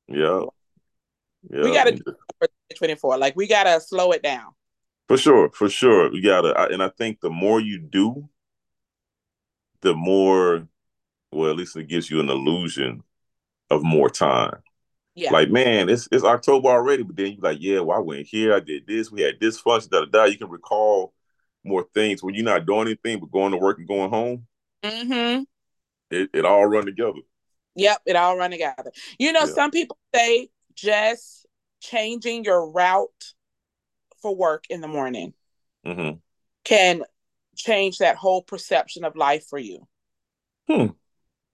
Yeah. 0.08 0.42
Yep. 1.50 1.64
We 1.64 1.72
gotta 1.72 1.98
24. 2.76 3.16
Like 3.16 3.34
we 3.34 3.46
gotta 3.46 3.80
slow 3.80 4.12
it 4.12 4.22
down. 4.22 4.52
For 5.08 5.16
sure, 5.16 5.48
for 5.54 5.70
sure. 5.70 6.10
We 6.10 6.20
gotta 6.20 6.68
and 6.70 6.82
I 6.82 6.90
think 6.90 7.20
the 7.20 7.30
more 7.30 7.60
you 7.60 7.78
do, 7.78 8.28
the 9.80 9.94
more 9.94 10.68
well, 11.32 11.50
at 11.50 11.56
least 11.56 11.76
it 11.76 11.88
gives 11.88 12.10
you 12.10 12.20
an 12.20 12.28
illusion 12.28 13.02
of 13.70 13.82
more 13.82 14.10
time. 14.10 14.62
Yeah. 15.14 15.32
Like, 15.32 15.50
man, 15.50 15.88
it's 15.88 16.08
it's 16.12 16.24
October 16.24 16.68
already, 16.68 17.02
but 17.02 17.16
then 17.16 17.32
you're 17.32 17.40
like, 17.40 17.58
yeah, 17.60 17.80
well, 17.80 17.96
I 17.96 18.00
went 18.00 18.26
here, 18.26 18.54
I 18.54 18.60
did 18.60 18.86
this, 18.86 19.10
we 19.10 19.22
had 19.22 19.40
this 19.40 19.58
function, 19.58 19.90
da 19.90 20.00
da 20.00 20.06
da. 20.06 20.24
You 20.24 20.36
can 20.36 20.50
recall 20.50 21.14
more 21.64 21.86
things 21.94 22.22
when 22.22 22.34
you're 22.34 22.44
not 22.44 22.66
doing 22.66 22.82
anything 22.82 23.20
but 23.20 23.32
going 23.32 23.52
to 23.52 23.58
work 23.58 23.78
and 23.78 23.88
going 23.88 24.10
home. 24.10 24.46
Mm-hmm. 24.82 25.44
It 26.10 26.30
it 26.34 26.44
all 26.44 26.66
run 26.66 26.84
together. 26.84 27.20
Yep, 27.76 28.02
it 28.06 28.16
all 28.16 28.36
run 28.36 28.50
together. 28.50 28.92
You 29.18 29.32
know, 29.32 29.44
yeah. 29.44 29.54
some 29.54 29.70
people 29.70 29.98
say 30.14 30.48
just 30.74 31.46
changing 31.80 32.44
your 32.44 32.70
route 32.70 33.32
for 34.20 34.34
work 34.34 34.64
in 34.70 34.80
the 34.80 34.88
morning 34.88 35.34
mm-hmm. 35.84 36.16
can 36.64 37.02
change 37.56 37.98
that 37.98 38.16
whole 38.16 38.42
perception 38.42 39.04
of 39.04 39.16
life 39.16 39.46
for 39.48 39.58
you. 39.58 39.86
Hmm. 40.68 40.86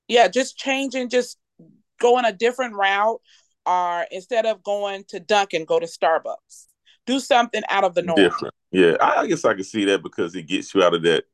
Yeah, 0.09 0.29
just 0.29 0.57
changing, 0.57 1.09
just 1.09 1.39
going 2.03 2.25
a 2.25 2.33
different 2.33 2.75
route, 2.75 3.21
or 3.65 4.07
instead 4.11 4.45
of 4.47 4.63
going 4.63 5.05
to 5.09 5.21
Dunkin', 5.21 5.65
go 5.65 5.81
to 5.81 5.87
Starbucks. 5.87 6.67
Do 7.07 7.19
something 7.19 7.63
out 7.69 7.85
of 7.85 7.95
the 7.95 8.03
norm. 8.03 8.17
Different. 8.17 8.55
Yeah, 8.71 8.97
I 9.01 9.27
guess 9.27 9.45
I 9.45 9.55
can 9.55 9.65
see 9.65 9.87
that 9.87 10.03
because 10.03 10.35
it 10.35 10.47
gets 10.47 10.75
you 10.75 10.83
out 10.83 10.95
of 10.95 11.03
that 11.03 11.25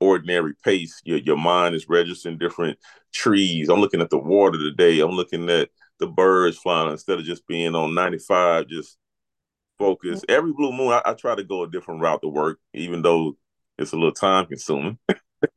ordinary 0.00 0.54
pace. 0.64 1.00
Your 1.04 1.18
your 1.18 1.36
mind 1.36 1.74
is 1.74 1.88
registering 1.88 2.38
different 2.38 2.78
trees. 3.12 3.68
I'm 3.68 3.80
looking 3.80 4.00
at 4.00 4.10
the 4.10 4.18
water 4.18 4.58
today. 4.58 5.00
I'm 5.00 5.12
looking 5.12 5.48
at 5.48 5.70
the 5.98 6.06
birds 6.08 6.58
flying 6.58 6.90
instead 6.90 7.18
of 7.18 7.24
just 7.24 7.46
being 7.46 7.74
on 7.74 7.94
95, 7.94 8.66
just 8.66 8.98
focus. 9.78 10.20
Mm-hmm. 10.20 10.34
Every 10.36 10.52
blue 10.52 10.72
moon, 10.72 10.92
I, 10.92 11.02
I, 11.04 11.14
try 11.14 11.34
to 11.34 11.44
go 11.44 11.62
a 11.62 11.70
different 11.70 12.00
route 12.00 12.22
to 12.22 12.28
work, 12.28 12.58
even 12.74 13.02
though 13.02 13.36
it's 13.78 13.92
a 13.92 13.96
little 13.96 14.12
time 14.12 14.46
consuming. 14.46 14.98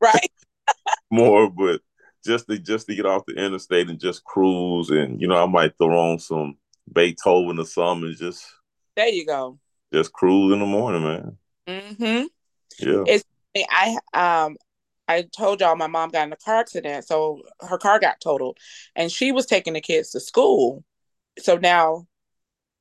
Right. 0.00 0.32
More, 1.10 1.50
but 1.50 1.80
just 2.26 2.48
to 2.48 2.58
just 2.58 2.86
to 2.88 2.94
get 2.94 3.06
off 3.06 3.26
the 3.26 3.34
interstate 3.34 3.88
and 3.88 4.00
just 4.00 4.24
cruise, 4.24 4.90
and 4.90 5.20
you 5.20 5.28
know, 5.28 5.42
I 5.42 5.46
might 5.46 5.76
throw 5.78 6.12
on 6.12 6.18
some 6.18 6.56
Beethoven 6.92 7.58
or 7.58 7.64
something, 7.64 8.08
and 8.08 8.16
just 8.16 8.44
there 8.96 9.08
you 9.08 9.24
go. 9.26 9.58
Just 9.92 10.12
cruise 10.12 10.52
in 10.52 10.60
the 10.60 10.66
morning, 10.66 11.02
man. 11.02 11.38
Mm-hmm. 11.66 12.24
Yeah. 12.78 13.04
It's 13.06 13.24
I 13.70 13.98
um 14.12 14.56
I 15.08 15.22
told 15.22 15.60
y'all 15.60 15.76
my 15.76 15.86
mom 15.86 16.10
got 16.10 16.26
in 16.26 16.32
a 16.32 16.36
car 16.36 16.56
accident, 16.56 17.06
so 17.06 17.42
her 17.60 17.78
car 17.78 17.98
got 17.98 18.20
totaled, 18.20 18.58
and 18.94 19.10
she 19.10 19.32
was 19.32 19.46
taking 19.46 19.74
the 19.74 19.80
kids 19.80 20.10
to 20.10 20.20
school. 20.20 20.84
So 21.38 21.56
now 21.56 22.06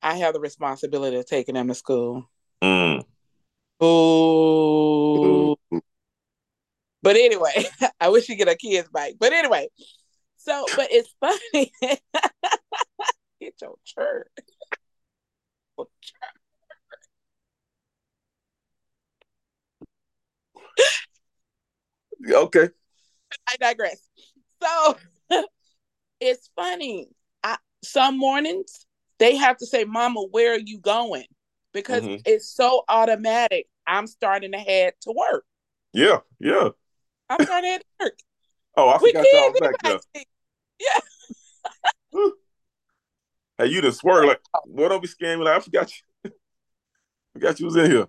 I 0.02 0.18
have 0.18 0.34
the 0.34 0.40
responsibility 0.40 1.18
of 1.18 1.26
taking 1.26 1.56
them 1.56 1.68
to 1.68 1.76
school. 1.76 2.30
Mm. 2.64 3.04
Ooh. 3.84 5.56
But 7.06 7.16
anyway, 7.18 7.68
I 8.02 8.10
wish 8.10 8.28
you 8.30 8.36
get 8.36 8.48
a 8.48 8.56
kid's 8.56 8.90
bike. 8.90 9.18
But 9.20 9.32
anyway, 9.32 9.70
so 10.38 10.66
but 10.76 10.88
it's 10.90 11.14
funny. 11.20 11.72
get 13.40 13.54
your 13.62 13.76
church. 13.86 14.28
okay. 22.28 22.70
I 23.48 23.56
digress. 23.60 24.00
So 24.64 24.98
it's 26.20 26.50
funny. 26.56 27.10
I, 27.44 27.58
some 27.84 28.18
mornings 28.18 28.88
they 29.20 29.36
have 29.36 29.58
to 29.58 29.68
say, 29.68 29.84
Mama, 29.84 30.24
where 30.32 30.56
are 30.56 30.60
you 30.60 30.80
going? 30.80 31.28
Because 31.72 32.02
mm-hmm. 32.02 32.22
it's 32.26 32.50
so 32.50 32.82
automatic. 32.90 33.68
I'm 33.86 34.08
starting 34.08 34.54
to 34.54 34.58
head 34.58 34.96
to 35.02 35.12
work. 35.16 35.46
Yeah, 35.94 36.22
yeah. 36.40 36.70
I'm 37.30 37.40
to 37.40 37.46
head 37.46 37.82
work. 38.00 38.20
Oh, 38.78 38.90
I 38.90 38.98
forgot 38.98 39.26
y'all 39.32 39.52
was 39.52 39.60
back 39.60 39.76
there. 39.84 40.00
Yeah. 40.80 42.30
hey, 43.58 43.68
you 43.68 43.82
just 43.82 44.00
swerve 44.00 44.26
like, 44.26 44.42
what 44.66 44.90
don't 44.90 45.02
be 45.02 45.08
scaring 45.08 45.40
me? 45.40 45.46
Like, 45.46 45.58
I 45.58 45.60
forgot 45.62 45.92
you. 45.92 46.02
I 46.32 46.32
forgot 47.34 47.60
you 47.60 47.66
was 47.66 47.76
in 47.76 47.92
here. 47.92 48.08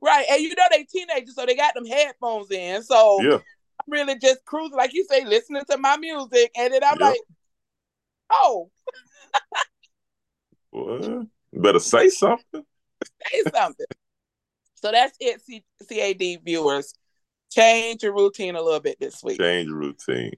Right. 0.00 0.26
And 0.30 0.40
you 0.40 0.54
know 0.54 0.64
they 0.70 0.84
teenagers, 0.84 1.34
so 1.34 1.44
they 1.44 1.56
got 1.56 1.74
them 1.74 1.86
headphones 1.86 2.50
in. 2.50 2.82
So 2.82 3.20
yeah. 3.22 3.34
I'm 3.34 3.88
really 3.88 4.18
just 4.18 4.44
cruising, 4.44 4.76
like 4.76 4.94
you 4.94 5.04
say, 5.10 5.24
listening 5.24 5.64
to 5.70 5.78
my 5.78 5.96
music. 5.96 6.50
And 6.56 6.72
then 6.72 6.82
I'm 6.84 6.98
like, 6.98 7.20
oh. 8.30 8.70
well, 10.72 11.26
better 11.52 11.80
say 11.80 12.08
something. 12.08 12.64
say 13.04 13.42
something. 13.52 13.86
So 14.76 14.92
that's 14.92 15.16
it, 15.20 15.42
C- 15.42 15.64
CAD 15.88 16.44
viewers. 16.44 16.94
Change 17.50 18.02
your 18.02 18.14
routine 18.14 18.56
a 18.56 18.62
little 18.62 18.80
bit 18.80 18.98
this 19.00 19.22
week. 19.22 19.38
Change 19.40 19.68
your 19.68 19.76
routine. 19.76 20.32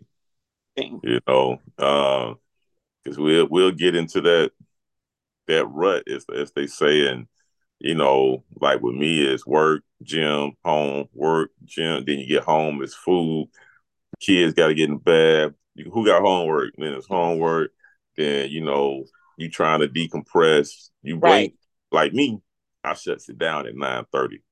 Thing. 0.77 1.01
You 1.03 1.21
know, 1.27 1.61
because 1.77 3.19
uh, 3.19 3.23
we'll 3.23 3.49
we'll 3.49 3.73
get 3.73 3.97
into 3.97 4.21
that 4.21 4.53
that 5.49 5.67
rut, 5.67 6.05
as 6.09 6.25
as 6.35 6.53
they 6.53 6.67
say, 6.67 7.09
and 7.09 7.27
you 7.81 7.95
know, 7.95 8.45
like 8.61 8.81
with 8.81 8.95
me, 8.95 9.23
it's 9.23 9.47
work, 9.47 9.83
gym, 10.03 10.53
home, 10.65 11.09
work, 11.13 11.51
gym. 11.65 12.05
Then 12.07 12.19
you 12.19 12.27
get 12.27 12.45
home, 12.45 12.83
it's 12.83 12.95
food. 12.95 13.49
Kids 14.21 14.55
got 14.55 14.69
to 14.69 14.75
get 14.75 14.89
in 14.89 14.99
bed. 14.99 15.55
Who 15.93 16.05
got 16.05 16.23
homework? 16.23 16.75
Then 16.77 16.93
it's 16.93 17.07
homework. 17.07 17.73
Then 18.17 18.51
you 18.51 18.63
know, 18.63 19.05
you 19.37 19.51
trying 19.51 19.81
to 19.81 19.89
decompress. 19.89 20.91
You 21.03 21.17
right. 21.17 21.55
like 21.91 22.13
me. 22.13 22.41
I 22.85 22.95
shuts 22.95 23.29
it 23.29 23.39
down 23.39 23.67
at 23.67 23.77
nine 23.77 24.05
thirty. 24.13 24.43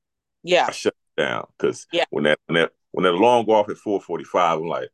Yeah, 0.43 0.67
I 0.69 0.73
shut 0.73 0.95
down 1.19 1.47
because 1.59 1.87
yeah. 1.93 2.05
when 2.11 2.25
that 2.25 2.39
when 2.47 2.55
that 2.55 2.73
when 2.93 3.05
that 3.05 3.15
alarm 3.15 3.45
go 3.45 3.53
off 3.53 3.69
at 3.69 3.77
four 3.77 4.01
forty 4.01 4.25
five, 4.25 4.59
I'm 4.59 4.67
like. 4.67 4.89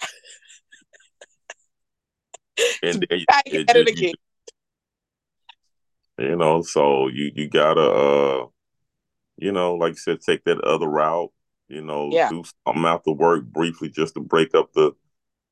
and 2.82 3.06
then, 3.08 3.10
it, 3.10 3.98
you, 3.98 4.12
you 6.18 6.36
know, 6.36 6.60
so 6.62 7.08
you 7.08 7.32
you 7.34 7.48
gotta 7.48 7.80
uh 7.80 8.46
you 9.38 9.52
know, 9.52 9.76
like 9.76 9.92
you 9.92 9.98
said, 9.98 10.20
take 10.20 10.44
that 10.44 10.60
other 10.62 10.88
route, 10.88 11.30
you 11.68 11.80
know, 11.80 12.10
yeah. 12.12 12.28
do 12.28 12.42
something 12.66 12.84
out 12.84 13.04
the 13.04 13.12
work 13.12 13.44
briefly 13.44 13.88
just 13.88 14.14
to 14.14 14.20
break 14.20 14.54
up 14.54 14.72
the 14.72 14.92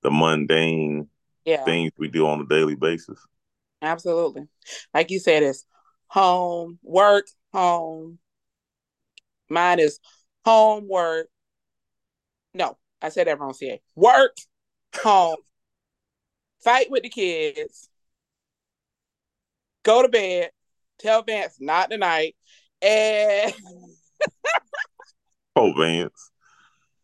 the 0.02 0.11
mundane 0.11 1.09
yeah. 1.44 1.64
things 1.64 1.92
we 1.98 2.09
do 2.09 2.26
on 2.26 2.40
a 2.40 2.46
daily 2.46 2.74
basis. 2.74 3.18
Absolutely. 3.81 4.48
Like 4.92 5.11
you 5.11 5.18
said, 5.18 5.42
it's 5.42 5.64
home, 6.09 6.79
work, 6.83 7.26
home. 7.52 8.18
Mine 9.49 9.79
is 9.79 10.01
homework. 10.45 11.29
No, 12.55 12.77
I 13.03 13.11
said 13.11 13.27
that 13.27 13.39
wrong, 13.39 13.55
CA. 13.55 13.81
Work, 13.95 14.37
home, 15.03 15.37
fight 16.63 16.91
with 16.91 17.03
the 17.03 17.11
kids, 17.11 17.89
go 19.83 20.03
to 20.03 20.09
bed, 20.09 20.51
tell 20.99 21.23
Vance 21.23 21.57
not 21.61 21.91
tonight, 21.91 22.35
and 22.83 23.55
oh 25.57 25.73
Vance. 25.77 26.31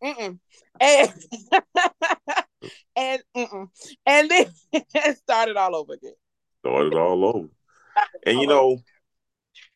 Mm-mm. 0.02 0.38
And 0.80 1.12
and 2.96 3.22
mm-mm. 3.36 3.68
and 4.04 4.30
then 4.30 4.46
it 4.72 5.18
started 5.18 5.56
all 5.56 5.76
over 5.76 5.94
again. 5.94 6.14
Started 6.60 6.94
all 6.94 7.24
over. 7.24 7.48
And 8.26 8.40
you 8.40 8.46
know 8.46 8.78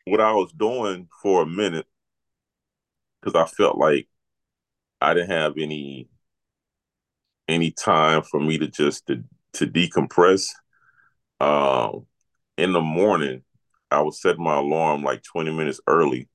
what 0.07 0.21
I 0.21 0.33
was 0.33 0.53
doing 0.53 1.09
for 1.23 1.43
a 1.43 1.47
minute 1.47 1.87
because 3.27 3.41
I 3.41 3.51
felt 3.51 3.77
like 3.77 4.09
I 5.01 5.15
didn't 5.15 5.31
have 5.31 5.55
any 5.59 6.09
any 7.49 7.71
time 7.71 8.23
for 8.23 8.41
me 8.41 8.59
to 8.59 8.69
just 8.69 9.07
to 9.09 9.25
to 9.55 9.67
decompress. 9.67 10.51
Um, 11.41 12.07
in 12.57 12.73
the 12.73 12.81
morning, 12.81 13.43
I 13.91 14.01
would 14.01 14.15
set 14.15 14.39
my 14.39 14.57
alarm 14.57 15.03
like 15.03 15.23
20 15.23 15.53
minutes 15.53 15.81
early. 15.87 16.29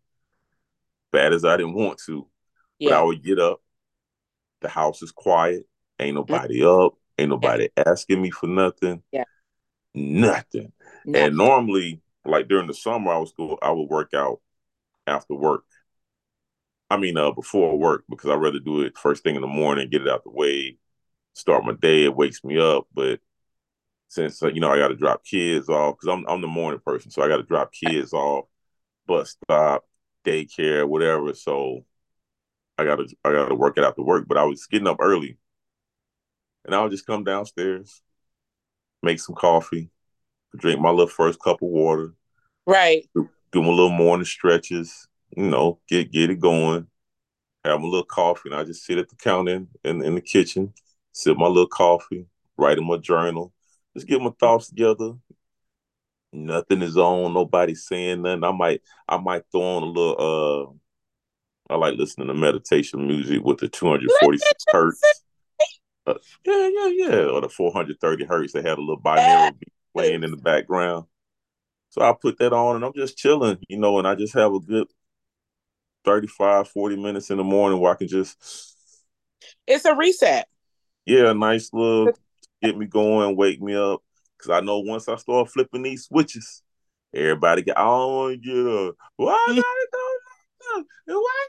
Bad 1.11 1.33
as 1.33 1.43
I 1.43 1.57
didn't 1.57 1.73
want 1.73 1.99
to. 2.05 2.27
Yeah. 2.77 2.91
But 2.91 2.99
I 2.99 3.03
would 3.03 3.23
get 3.23 3.39
up. 3.39 3.61
The 4.61 4.69
house 4.69 5.01
is 5.01 5.11
quiet. 5.11 5.63
Ain't 5.99 6.15
nobody 6.15 6.59
mm-hmm. 6.59 6.85
up. 6.85 6.93
Ain't 7.17 7.29
nobody 7.29 7.69
yeah. 7.75 7.83
asking 7.87 8.21
me 8.21 8.29
for 8.29 8.47
nothing. 8.47 9.01
Yeah. 9.11 9.23
Nothing. 9.93 10.71
nothing. 11.05 11.23
And 11.23 11.37
normally, 11.37 12.01
like 12.25 12.47
during 12.47 12.67
the 12.67 12.73
summer, 12.73 13.11
I 13.11 13.17
was 13.17 13.33
go 13.35 13.57
I 13.61 13.71
would 13.71 13.89
work 13.89 14.13
out 14.13 14.39
after 15.07 15.33
work. 15.33 15.63
I 16.91 16.97
mean, 16.97 17.15
uh, 17.15 17.31
before 17.31 17.79
work 17.79 18.03
because 18.09 18.29
I 18.29 18.33
rather 18.35 18.59
do 18.59 18.81
it 18.81 18.97
first 18.97 19.23
thing 19.23 19.35
in 19.35 19.41
the 19.41 19.47
morning, 19.47 19.89
get 19.89 20.01
it 20.01 20.09
out 20.09 20.25
the 20.25 20.29
way, 20.29 20.77
start 21.31 21.63
my 21.63 21.71
day. 21.71 22.03
It 22.03 22.17
wakes 22.17 22.43
me 22.43 22.59
up, 22.59 22.85
but 22.93 23.21
since 24.09 24.43
uh, 24.43 24.49
you 24.49 24.59
know 24.59 24.69
I 24.69 24.77
got 24.77 24.89
to 24.89 24.97
drop 24.97 25.23
kids 25.23 25.69
off 25.69 25.95
because 25.95 26.13
I'm 26.13 26.25
I'm 26.27 26.41
the 26.41 26.47
morning 26.47 26.81
person, 26.85 27.09
so 27.09 27.21
I 27.21 27.29
got 27.29 27.37
to 27.37 27.43
drop 27.43 27.71
kids 27.71 28.11
off, 28.11 28.43
bus 29.07 29.37
stop, 29.41 29.85
daycare, 30.25 30.85
whatever. 30.85 31.33
So 31.33 31.85
I 32.77 32.83
gotta 32.83 33.07
I 33.23 33.31
gotta 33.31 33.55
work 33.55 33.77
it 33.77 33.85
out 33.85 33.95
to 33.95 34.01
work. 34.01 34.25
But 34.27 34.37
I 34.37 34.43
was 34.43 34.67
getting 34.67 34.87
up 34.87 34.97
early, 34.99 35.37
and 36.65 36.75
I 36.75 36.81
would 36.81 36.91
just 36.91 37.07
come 37.07 37.23
downstairs, 37.23 38.01
make 39.01 39.21
some 39.21 39.35
coffee, 39.35 39.89
drink 40.57 40.81
my 40.81 40.89
little 40.89 41.07
first 41.07 41.39
cup 41.39 41.61
of 41.61 41.69
water, 41.69 42.15
right? 42.67 43.07
Do, 43.15 43.29
do 43.53 43.61
my 43.61 43.69
little 43.69 43.91
morning 43.91 44.25
stretches, 44.25 45.07
you 45.35 45.49
know, 45.49 45.79
get 45.87 46.11
get 46.11 46.29
it 46.29 46.39
going. 46.39 46.87
Have 47.63 47.81
a 47.81 47.85
little 47.85 48.05
coffee, 48.05 48.49
and 48.49 48.55
I 48.55 48.63
just 48.63 48.83
sit 48.83 48.97
at 48.97 49.09
the 49.09 49.15
counter 49.15 49.53
in, 49.53 49.67
in, 49.83 50.03
in 50.03 50.15
the 50.15 50.21
kitchen, 50.21 50.73
sip 51.11 51.37
my 51.37 51.45
little 51.45 51.67
coffee, 51.67 52.25
write 52.57 52.79
in 52.79 52.87
my 52.87 52.97
journal, 52.97 53.53
just 53.95 54.07
get 54.07 54.21
my 54.21 54.31
thoughts 54.39 54.69
together. 54.69 55.13
Nothing 56.33 56.81
is 56.81 56.97
on, 56.97 57.33
nobody's 57.33 57.85
saying 57.85 58.23
nothing. 58.23 58.43
I 58.43 58.51
might 58.51 58.81
I 59.07 59.17
might 59.17 59.43
throw 59.51 59.61
on 59.61 59.83
a 59.83 59.85
little 59.85 60.77
uh 61.69 61.73
I 61.73 61.77
like 61.77 61.97
listening 61.97 62.27
to 62.27 62.33
meditation 62.33 63.07
music 63.07 63.41
with 63.43 63.59
the 63.59 63.69
246 63.69 64.65
hertz. 64.71 65.23
Uh, 66.05 66.15
yeah, 66.45 66.69
yeah, 66.73 66.87
yeah. 66.87 67.25
Or 67.27 67.41
the 67.41 67.47
430 67.49 68.25
hertz. 68.25 68.51
They 68.51 68.61
had 68.61 68.77
a 68.77 68.81
little 68.81 68.99
binaural 68.99 69.57
beat 69.57 69.71
playing 69.93 70.23
in 70.23 70.31
the 70.31 70.37
background. 70.37 71.05
So 71.89 72.01
I 72.01 72.13
put 72.19 72.39
that 72.39 72.53
on 72.53 72.77
and 72.77 72.85
I'm 72.85 72.93
just 72.93 73.17
chilling, 73.17 73.57
you 73.69 73.77
know, 73.77 73.99
and 73.99 74.07
I 74.07 74.15
just 74.15 74.33
have 74.33 74.53
a 74.53 74.59
good 74.59 74.87
35, 76.05 76.67
40 76.67 76.95
minutes 76.97 77.29
in 77.29 77.37
the 77.37 77.43
morning 77.43 77.79
where 77.79 77.91
I 77.91 77.95
can 77.95 78.07
just. 78.07 78.75
It's 79.67 79.85
a 79.85 79.95
reset. 79.95 80.47
Yeah, 81.05 81.31
a 81.31 81.33
nice 81.33 81.71
little 81.73 82.13
get 82.61 82.77
me 82.77 82.85
going, 82.85 83.35
wake 83.35 83.61
me 83.61 83.75
up. 83.75 84.01
Because 84.37 84.51
I 84.51 84.61
know 84.61 84.79
once 84.79 85.07
I 85.07 85.15
start 85.17 85.49
flipping 85.49 85.83
these 85.83 86.05
switches, 86.05 86.63
everybody 87.13 87.61
get, 87.61 87.77
I 87.77 87.83
don't 87.83 88.13
want 88.13 88.41
to 88.41 88.47
get 88.47 88.73
up. 88.73 88.95
Why 89.17 89.33
I 89.33 89.55
gotta 89.55 89.87
go? 89.91 89.99
Why? 91.19 91.47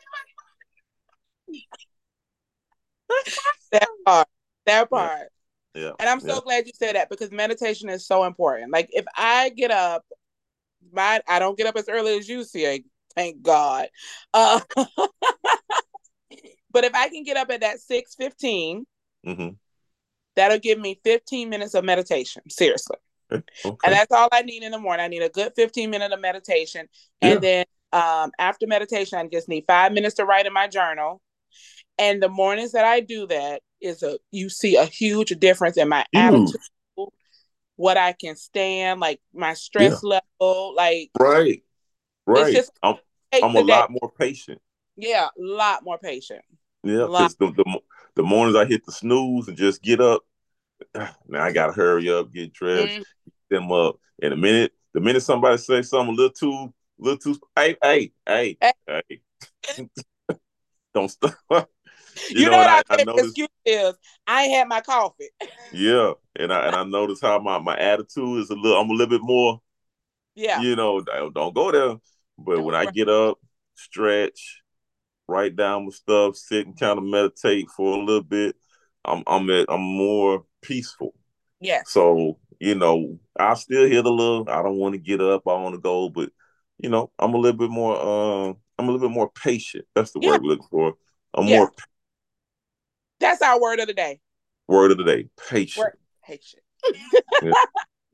that 3.72 3.88
part. 4.04 4.28
That 4.66 4.90
part. 4.90 5.28
Yeah. 5.74 5.82
yeah. 5.82 5.92
And 5.98 6.08
I'm 6.08 6.20
so 6.20 6.34
yeah. 6.34 6.40
glad 6.44 6.66
you 6.66 6.72
said 6.74 6.96
that 6.96 7.08
because 7.08 7.30
meditation 7.30 7.88
is 7.88 8.06
so 8.06 8.24
important. 8.24 8.72
Like 8.72 8.88
if 8.92 9.04
I 9.16 9.50
get 9.50 9.70
up, 9.70 10.04
my 10.92 11.22
I 11.28 11.38
don't 11.38 11.56
get 11.56 11.66
up 11.66 11.76
as 11.76 11.88
early 11.88 12.18
as 12.18 12.28
you 12.28 12.44
see, 12.44 12.84
thank 13.14 13.42
God. 13.42 13.88
Uh, 14.35 14.61
but 16.70 16.85
if 16.85 16.94
I 16.94 17.09
can 17.09 17.25
get 17.25 17.37
up 17.37 17.51
at 17.51 17.61
that 17.61 17.81
6 17.81 18.14
15, 18.14 18.85
mm-hmm. 19.27 19.48
that'll 20.37 20.59
give 20.59 20.79
me 20.79 21.01
15 21.05 21.48
minutes 21.48 21.75
of 21.75 21.85
meditation. 21.85 22.42
Seriously. 22.48 22.96
Okay. 23.31 23.44
And 23.64 23.94
that's 23.94 24.12
all 24.12 24.29
I 24.33 24.42
need 24.42 24.62
in 24.62 24.72
the 24.72 24.79
morning. 24.79 25.05
I 25.05 25.09
need 25.09 25.22
a 25.22 25.29
good 25.29 25.53
15 25.57 25.90
minute 25.90 26.12
of 26.12 26.20
meditation. 26.20 26.88
And 27.20 27.42
yeah. 27.42 27.64
then 27.64 27.64
um, 27.92 28.33
after 28.38 28.66
meditation, 28.66 29.18
I 29.18 29.27
just 29.27 29.48
need 29.48 29.64
five 29.66 29.92
minutes 29.92 30.16
to 30.16 30.25
write 30.25 30.46
in 30.46 30.53
my 30.53 30.68
journal. 30.68 31.20
And 31.98 32.22
the 32.22 32.29
mornings 32.29 32.72
that 32.72 32.85
I 32.85 33.01
do 33.01 33.27
that 33.27 33.62
is 33.81 34.03
a 34.03 34.18
you 34.31 34.48
see 34.48 34.77
a 34.77 34.85
huge 34.85 35.29
difference 35.38 35.77
in 35.77 35.88
my 35.88 36.07
attitude, 36.14 36.57
what 37.77 37.96
I 37.96 38.12
can 38.12 38.37
stand, 38.37 39.01
like 39.01 39.20
my 39.35 39.55
stress 39.55 40.01
yeah. 40.03 40.20
level, 40.40 40.75
like 40.75 41.11
right, 41.18 41.62
right. 42.26 42.54
Just, 42.54 42.72
I'm, 42.82 42.96
I'm 43.42 43.56
a 43.56 43.61
lot 43.61 43.90
more 43.90 44.12
patient. 44.18 44.61
Yeah, 44.96 45.26
a 45.26 45.42
lot 45.42 45.85
more 45.85 45.98
patient. 45.98 46.42
Yeah, 46.85 47.06
because 47.06 47.37
the, 47.37 47.52
the 47.52 47.80
the 48.16 48.22
mornings 48.22 48.56
I 48.56 48.64
hit 48.64 48.85
the 48.85 48.92
snooze 48.92 49.48
and 49.48 49.56
just 49.56 49.82
get 49.82 50.00
up. 50.00 50.22
Now 51.28 51.44
I 51.44 51.52
gotta 51.52 51.72
hurry 51.72 52.11
up, 52.11 52.32
get 52.32 52.52
dressed, 52.52 52.92
mm-hmm. 52.92 53.02
get 53.50 53.61
them 53.61 53.72
up. 53.72 53.96
In 54.18 54.32
a 54.32 54.37
minute, 54.37 54.72
the 54.92 55.00
minute 55.00 55.22
somebody 55.22 55.56
says 55.58 55.88
something 55.88 56.14
a 56.14 56.16
little 56.16 56.32
too, 56.32 56.74
little 56.98 57.18
too, 57.18 57.40
hey, 57.56 57.76
hey, 57.82 58.12
hey, 58.26 58.56
hey, 58.61 59.02
hey. 59.06 59.88
don't 60.94 61.08
stop. 61.08 61.35
You, 62.30 62.40
you 62.40 62.44
know, 62.44 62.50
know, 62.52 62.58
what 62.58 62.87
I, 62.90 62.94
I 62.94 63.04
noticed, 63.04 63.28
excuse 63.28 63.48
is 63.64 63.94
I 64.26 64.42
had 64.42 64.68
my 64.68 64.82
coffee. 64.82 65.30
yeah, 65.72 66.12
and 66.37 66.52
I 66.52 66.66
and 66.66 66.76
I 66.76 66.85
noticed 66.85 67.22
how 67.22 67.38
my 67.38 67.58
my 67.58 67.74
attitude 67.74 68.40
is 68.40 68.50
a 68.50 68.54
little. 68.54 68.78
I'm 68.78 68.90
a 68.90 68.92
little 68.92 69.18
bit 69.18 69.22
more. 69.22 69.62
Yeah. 70.35 70.61
You 70.61 70.76
know, 70.76 71.00
don't 71.00 71.54
go 71.54 71.72
there. 71.72 71.96
But 72.44 72.62
when 72.62 72.74
I 72.74 72.87
get 72.87 73.09
up, 73.09 73.38
stretch, 73.74 74.62
write 75.28 75.57
down 75.57 75.87
my 75.87 75.90
stuff, 75.90 76.37
sit 76.37 76.66
and 76.66 76.78
kind 76.78 76.98
of 76.98 77.05
meditate 77.05 77.68
for 77.70 77.94
a 77.94 78.05
little 78.05 78.22
bit, 78.22 78.57
I'm 79.05 79.22
I'm 79.26 79.48
at, 79.50 79.66
I'm 79.68 79.83
more 79.83 80.44
peaceful. 80.61 81.14
Yeah. 81.61 81.83
So 81.87 82.38
you 82.61 82.74
know, 82.74 83.18
I 83.38 83.55
still 83.55 83.87
hear 83.87 84.02
the 84.02 84.12
little. 84.12 84.48
I 84.48 84.62
don't 84.62 84.76
want 84.76 84.94
to 84.94 84.98
get 84.98 85.20
up. 85.20 85.42
I 85.46 85.55
want 85.55 85.74
to 85.74 85.81
go, 85.81 86.09
but 86.09 86.31
you 86.78 86.88
know, 86.88 87.11
I'm 87.18 87.35
a 87.35 87.38
little 87.38 87.59
bit 87.59 87.70
more. 87.70 87.96
Uh, 87.96 88.52
I'm 88.78 88.88
a 88.88 88.92
little 88.92 89.09
bit 89.09 89.14
more 89.14 89.31
patient. 89.31 89.85
That's 89.94 90.12
the 90.12 90.20
yeah. 90.20 90.31
word 90.31 90.42
we're 90.42 90.48
looking 90.48 90.68
for. 90.70 90.94
I'm 91.35 91.46
yeah. 91.46 91.59
more 91.59 91.72
that's 93.22 93.40
our 93.40 93.59
word 93.61 93.78
of 93.78 93.87
the 93.87 93.94
day. 93.94 94.20
Word 94.68 94.90
of 94.90 94.98
the 94.98 95.05
day, 95.05 95.28
patient. 95.48 95.85
Word, 95.85 95.96
patient. 96.24 96.62
yeah. 97.42 97.52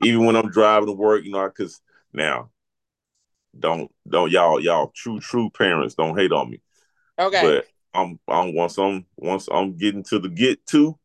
Even 0.03 0.25
when 0.25 0.35
I'm 0.35 0.51
driving 0.51 0.87
to 0.87 0.93
work, 0.93 1.25
you 1.25 1.31
know, 1.31 1.45
because 1.47 1.81
now, 2.13 2.51
don't 3.57 3.91
don't 4.07 4.31
y'all 4.31 4.59
y'all 4.59 4.91
true 4.95 5.19
true 5.19 5.49
parents 5.49 5.95
don't 5.95 6.17
hate 6.17 6.31
on 6.31 6.49
me. 6.49 6.61
Okay. 7.17 7.41
But 7.41 7.65
I'm 7.93 8.19
I'm 8.27 8.55
once 8.55 8.77
I'm 8.77 9.05
once 9.17 9.47
I'm 9.51 9.77
getting 9.77 10.03
to 10.05 10.19
the 10.19 10.29
get 10.29 10.65
to, 10.67 10.97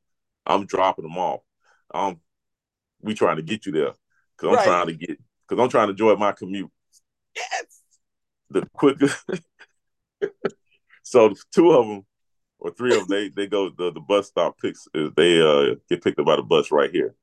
I'm 0.46 0.66
dropping 0.66 1.04
them 1.04 1.18
off. 1.18 1.40
Um, 1.92 2.20
we 3.00 3.14
trying 3.14 3.36
to 3.36 3.42
get 3.42 3.66
you 3.66 3.72
there 3.72 3.92
because 4.36 4.48
I'm 4.48 4.54
right. 4.56 4.64
trying 4.64 4.86
to 4.88 4.94
get 4.94 5.18
because 5.48 5.62
I'm 5.62 5.70
trying 5.70 5.88
to 5.88 5.92
enjoy 5.92 6.16
my 6.16 6.32
commute. 6.32 6.70
Yes. 7.34 7.80
The 8.50 8.66
quicker. 8.72 9.08
so 11.02 11.34
two 11.52 11.72
of 11.72 11.86
them 11.86 12.06
or 12.58 12.70
three 12.70 12.94
of 12.96 13.06
them, 13.06 13.18
they 13.18 13.28
they 13.28 13.46
go 13.46 13.70
the, 13.70 13.92
the 13.92 14.00
bus 14.00 14.28
stop 14.28 14.58
picks 14.60 14.86
they 14.94 15.40
uh 15.40 15.76
get 15.88 16.02
picked 16.02 16.18
up 16.18 16.26
by 16.26 16.36
the 16.36 16.42
bus 16.42 16.70
right 16.70 16.90
here. 16.90 17.14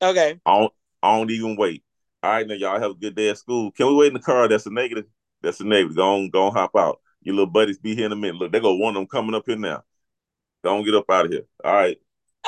Okay. 0.00 0.40
I 0.44 0.58
don't 0.58 0.72
I 1.02 1.18
don't 1.18 1.30
even 1.30 1.56
wait. 1.56 1.82
All 2.22 2.30
right, 2.30 2.46
now 2.46 2.54
y'all 2.54 2.80
have 2.80 2.92
a 2.92 2.94
good 2.94 3.16
day 3.16 3.30
at 3.30 3.38
school. 3.38 3.72
Can 3.72 3.88
we 3.88 3.94
wait 3.94 4.08
in 4.08 4.14
the 4.14 4.20
car? 4.20 4.46
That's 4.46 4.66
a 4.66 4.70
negative. 4.70 5.06
That's 5.42 5.60
a 5.60 5.64
negative. 5.64 5.96
Go 5.96 6.14
on, 6.14 6.30
go 6.30 6.44
on, 6.44 6.52
hop 6.52 6.76
out. 6.76 7.00
Your 7.22 7.34
little 7.34 7.50
buddies 7.50 7.78
be 7.78 7.96
here 7.96 8.06
in 8.06 8.12
a 8.12 8.16
minute. 8.16 8.36
Look, 8.36 8.52
they 8.52 8.60
go 8.60 8.74
one 8.74 8.90
of 8.90 9.00
them 9.00 9.06
coming 9.06 9.34
up 9.34 9.44
here 9.46 9.56
now. 9.56 9.82
Don't 10.62 10.84
get 10.84 10.94
up 10.94 11.10
out 11.10 11.26
of 11.26 11.32
here. 11.32 11.46
All 11.64 11.72
right. 11.72 11.98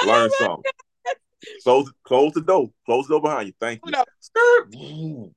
Learn 0.06 0.30
oh 0.32 0.36
something. 0.38 0.72
Close 1.62 1.92
close 2.04 2.32
the 2.32 2.40
door. 2.40 2.70
Close 2.86 3.06
the 3.06 3.14
door 3.14 3.22
behind 3.22 3.48
you. 3.48 3.54
Thank 3.60 3.80
you. 3.84 5.32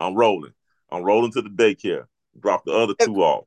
I'm 0.00 0.14
rolling. 0.14 0.52
I'm 0.90 1.02
rolling 1.02 1.32
to 1.32 1.42
the 1.42 1.48
daycare. 1.48 2.04
Drop 2.38 2.64
the 2.64 2.72
other 2.72 2.94
two 3.00 3.16
off. 3.22 3.46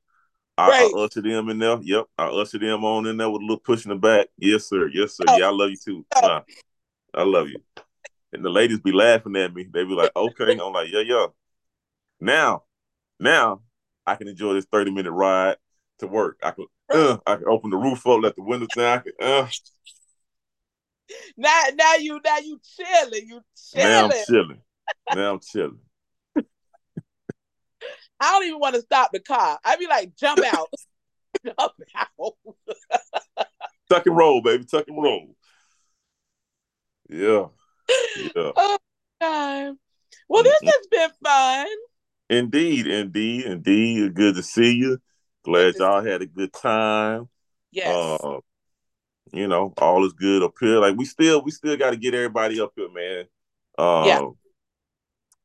I, 0.57 0.69
right. 0.69 0.91
I 0.95 0.99
usher 0.99 1.21
them 1.21 1.49
in 1.49 1.59
there. 1.59 1.79
Yep, 1.81 2.05
I 2.17 2.25
usher 2.25 2.59
them 2.59 2.83
on 2.83 3.07
in 3.07 3.17
there 3.17 3.29
with 3.29 3.41
a 3.41 3.45
little 3.45 3.59
push 3.59 3.85
in 3.85 3.89
the 3.89 3.95
back. 3.95 4.27
Yes, 4.37 4.65
sir. 4.65 4.89
Yes, 4.93 5.13
sir. 5.13 5.23
Oh. 5.27 5.37
Yeah, 5.37 5.47
I 5.47 5.51
love 5.51 5.69
you 5.69 5.77
too. 5.77 6.05
Uh, 6.15 6.41
I 7.13 7.23
love 7.23 7.47
you. 7.47 7.59
And 8.33 8.45
the 8.45 8.49
ladies 8.49 8.79
be 8.79 8.91
laughing 8.91 9.35
at 9.35 9.53
me. 9.53 9.63
They 9.63 9.83
be 9.83 9.93
like, 9.93 10.15
"Okay." 10.15 10.57
I'm 10.57 10.73
like, 10.73 10.89
"Yeah, 10.91 11.01
yeah." 11.01 11.27
Now, 12.19 12.63
now 13.19 13.61
I 14.05 14.15
can 14.15 14.27
enjoy 14.27 14.53
this 14.53 14.65
30 14.71 14.91
minute 14.91 15.11
ride 15.11 15.57
to 15.99 16.07
work. 16.07 16.39
I 16.43 16.51
can, 16.51 16.65
uh, 16.93 17.17
I 17.25 17.35
can 17.35 17.47
open 17.47 17.69
the 17.71 17.77
roof 17.77 18.05
up, 18.07 18.21
let 18.21 18.35
the 18.35 18.43
windows 18.43 18.69
down. 18.75 18.99
I 18.99 19.01
can, 19.01 19.13
uh. 19.21 19.47
Now, 21.35 21.61
now 21.75 21.95
you, 21.95 22.21
now 22.23 22.37
you 22.37 22.59
chilling. 22.77 23.27
You 23.27 23.41
chilling. 23.55 23.89
Now 23.89 24.05
I'm 24.05 24.11
chilling. 24.25 24.61
Now 25.13 25.33
I'm 25.33 25.39
chilling. 25.39 25.79
I 28.21 28.31
don't 28.31 28.45
even 28.45 28.59
want 28.59 28.75
to 28.75 28.81
stop 28.81 29.11
the 29.11 29.19
car. 29.19 29.59
I'd 29.63 29.79
be 29.79 29.87
like, 29.87 30.15
jump 30.15 30.39
out. 30.53 30.69
jump 31.45 31.73
out. 31.95 32.33
Tuck 33.89 34.05
and 34.05 34.15
roll, 34.15 34.41
baby. 34.41 34.63
Tuck 34.63 34.87
and 34.87 35.01
roll. 35.01 35.35
Yeah. 37.09 37.47
Yeah. 38.35 38.51
Oh, 38.55 38.77
God. 39.19 39.75
Well, 40.27 40.43
this 40.43 40.59
has 40.63 40.87
been 40.89 41.09
fun. 41.23 41.67
Indeed, 42.29 42.87
indeed, 42.87 43.45
indeed. 43.45 44.13
Good 44.13 44.35
to 44.35 44.43
see 44.43 44.73
you. 44.73 44.97
Glad 45.43 45.75
y'all 45.75 46.03
had 46.03 46.21
a 46.21 46.25
good 46.25 46.53
time. 46.53 47.29
Yes. 47.71 47.87
Uh, 47.93 48.39
you 49.33 49.47
know, 49.47 49.73
all 49.77 50.05
is 50.05 50.13
good 50.13 50.43
up 50.43 50.53
here. 50.59 50.79
Like 50.79 50.97
we 50.97 51.05
still, 51.05 51.43
we 51.43 51.51
still 51.51 51.77
got 51.77 51.91
to 51.91 51.97
get 51.97 52.13
everybody 52.13 52.59
up 52.59 52.71
here, 52.75 52.89
man. 52.91 53.25
Uh, 53.77 54.03
yeah. 54.05 54.29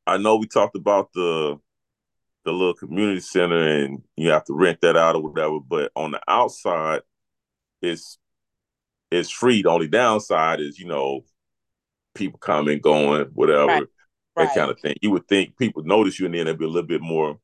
I 0.05 0.17
know 0.17 0.37
we 0.37 0.47
talked 0.47 0.75
about 0.75 1.11
the 1.13 1.59
the 2.45 2.53
little 2.53 2.73
community 2.73 3.19
center 3.19 3.57
and 3.57 4.01
you 4.15 4.29
have 4.29 4.45
to 4.45 4.53
rent 4.53 4.79
that 4.81 4.95
out 4.95 5.15
or 5.15 5.21
whatever. 5.21 5.59
But 5.59 5.91
on 5.95 6.11
the 6.11 6.21
outside, 6.29 7.01
it's 7.81 8.17
it's 9.11 9.29
free. 9.29 9.61
The 9.61 9.69
only 9.69 9.89
downside 9.89 10.61
is, 10.61 10.79
you 10.79 10.87
know, 10.87 11.25
people 12.17 12.39
coming, 12.39 12.79
going, 12.79 13.27
whatever, 13.33 13.65
right. 13.65 13.83
that 14.35 14.43
right. 14.43 14.55
kind 14.55 14.71
of 14.71 14.79
thing. 14.79 14.95
You 15.01 15.11
would 15.11 15.27
think 15.27 15.57
people 15.57 15.83
notice 15.83 16.19
you 16.19 16.25
and 16.25 16.35
then 16.35 16.45
they'd 16.45 16.57
be 16.57 16.65
a 16.65 16.69
little 16.69 16.87
bit 16.87 17.01
more 17.01 17.39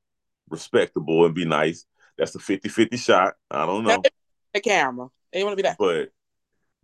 respectable 0.50 1.26
and 1.26 1.36
be 1.36 1.46
nice. 1.46 1.86
That's 2.18 2.36
a 2.36 2.40
50-50 2.40 2.98
shot. 3.00 3.34
I 3.50 3.66
don't 3.66 3.84
know. 3.84 4.02
The 4.54 4.62
camera. 4.62 5.08
They 5.32 5.44
want 5.44 5.54
to 5.54 5.58
be 5.58 5.64
that. 5.64 5.78
But 5.80 6.10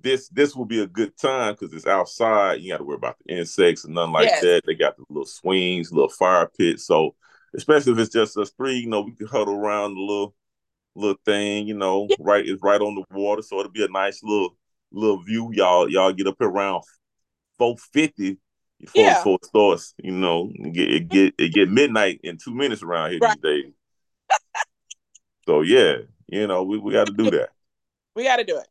this 0.01 0.29
this 0.29 0.55
will 0.55 0.65
be 0.65 0.81
a 0.81 0.87
good 0.87 1.17
time 1.17 1.53
because 1.53 1.73
it's 1.73 1.85
outside. 1.85 2.61
You 2.61 2.71
got 2.71 2.77
to 2.77 2.83
worry 2.83 2.95
about 2.95 3.17
the 3.25 3.37
insects 3.37 3.83
and 3.83 3.93
nothing 3.93 4.13
like 4.13 4.27
yes. 4.27 4.41
that. 4.41 4.61
They 4.65 4.75
got 4.75 4.97
the 4.97 5.03
little 5.09 5.25
swings, 5.25 5.91
little 5.91 6.09
fire 6.09 6.49
pit. 6.57 6.79
So 6.79 7.15
especially 7.55 7.93
if 7.93 7.99
it's 7.99 8.13
just 8.13 8.37
us 8.37 8.51
three, 8.51 8.77
you 8.77 8.87
know, 8.87 9.01
we 9.01 9.13
can 9.13 9.27
huddle 9.27 9.55
around 9.55 9.95
the 9.95 10.01
little 10.01 10.35
little 10.95 11.19
thing. 11.25 11.67
You 11.67 11.75
know, 11.75 12.07
yeah. 12.09 12.15
right 12.19 12.47
it's 12.47 12.63
right 12.63 12.81
on 12.81 12.95
the 12.95 13.03
water, 13.11 13.41
so 13.41 13.59
it'll 13.59 13.71
be 13.71 13.85
a 13.85 13.89
nice 13.89 14.23
little 14.23 14.55
little 14.91 15.21
view. 15.21 15.51
Y'all 15.53 15.89
y'all 15.89 16.13
get 16.13 16.27
up 16.27 16.41
around 16.41 16.83
four 17.59 17.77
fifty 17.77 18.39
before 18.79 19.03
yeah. 19.03 19.17
before 19.19 19.35
it 19.35 19.45
starts. 19.45 19.93
You 20.01 20.11
know, 20.13 20.51
get 20.71 20.91
it 20.91 21.09
get 21.09 21.33
it 21.37 21.53
get 21.53 21.69
midnight 21.69 22.21
in 22.23 22.37
two 22.37 22.55
minutes 22.55 22.81
around 22.81 23.11
here 23.11 23.19
right. 23.21 23.39
these 23.41 23.63
days. 23.63 23.73
so 25.45 25.61
yeah, 25.61 25.97
you 26.27 26.47
know, 26.47 26.63
we, 26.63 26.79
we 26.79 26.93
got 26.93 27.07
to 27.07 27.13
do 27.13 27.29
that. 27.31 27.49
We 28.15 28.23
got 28.23 28.37
to 28.37 28.43
do 28.43 28.57
it. 28.57 28.67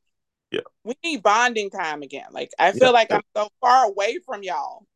Yeah. 0.51 0.61
We 0.83 0.94
need 1.05 1.22
bonding 1.22 1.70
time 1.70 2.03
again. 2.03 2.27
Like 2.33 2.51
I 2.59 2.72
feel 2.72 2.85
yeah. 2.85 2.90
like 2.90 3.12
I'm 3.12 3.22
so 3.37 3.48
far 3.61 3.85
away 3.85 4.18
from 4.24 4.42
y'all. 4.42 4.87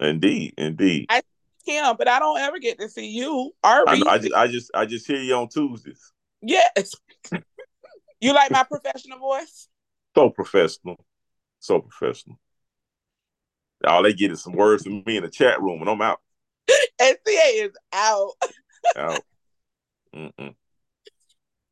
Indeed, 0.00 0.54
indeed. 0.56 1.06
I 1.10 1.22
can, 1.66 1.94
but 1.96 2.08
I 2.08 2.18
don't 2.18 2.40
ever 2.40 2.58
get 2.58 2.78
to 2.80 2.88
see 2.88 3.08
you. 3.08 3.52
I, 3.62 3.84
I, 3.86 4.18
just, 4.18 4.34
I 4.34 4.46
just, 4.48 4.70
I 4.74 4.86
just 4.86 5.06
hear 5.06 5.20
you 5.20 5.34
on 5.34 5.48
Tuesdays. 5.48 6.12
Yes. 6.40 6.94
you 8.20 8.32
like 8.32 8.50
my 8.50 8.64
professional 8.64 9.18
voice? 9.18 9.68
So 10.14 10.30
professional, 10.30 11.04
so 11.60 11.80
professional. 11.80 12.38
All 13.86 14.02
they 14.02 14.12
get 14.12 14.30
is 14.30 14.42
some 14.42 14.52
words 14.52 14.84
from 14.84 15.02
me 15.06 15.16
in 15.16 15.22
the 15.22 15.30
chat 15.30 15.60
room, 15.60 15.80
and 15.80 15.90
I'm 15.90 16.00
out. 16.02 16.20
SCA 17.00 17.16
is 17.26 17.72
out. 17.92 18.30
out. 18.96 19.24
Mm-mm. 20.14 20.54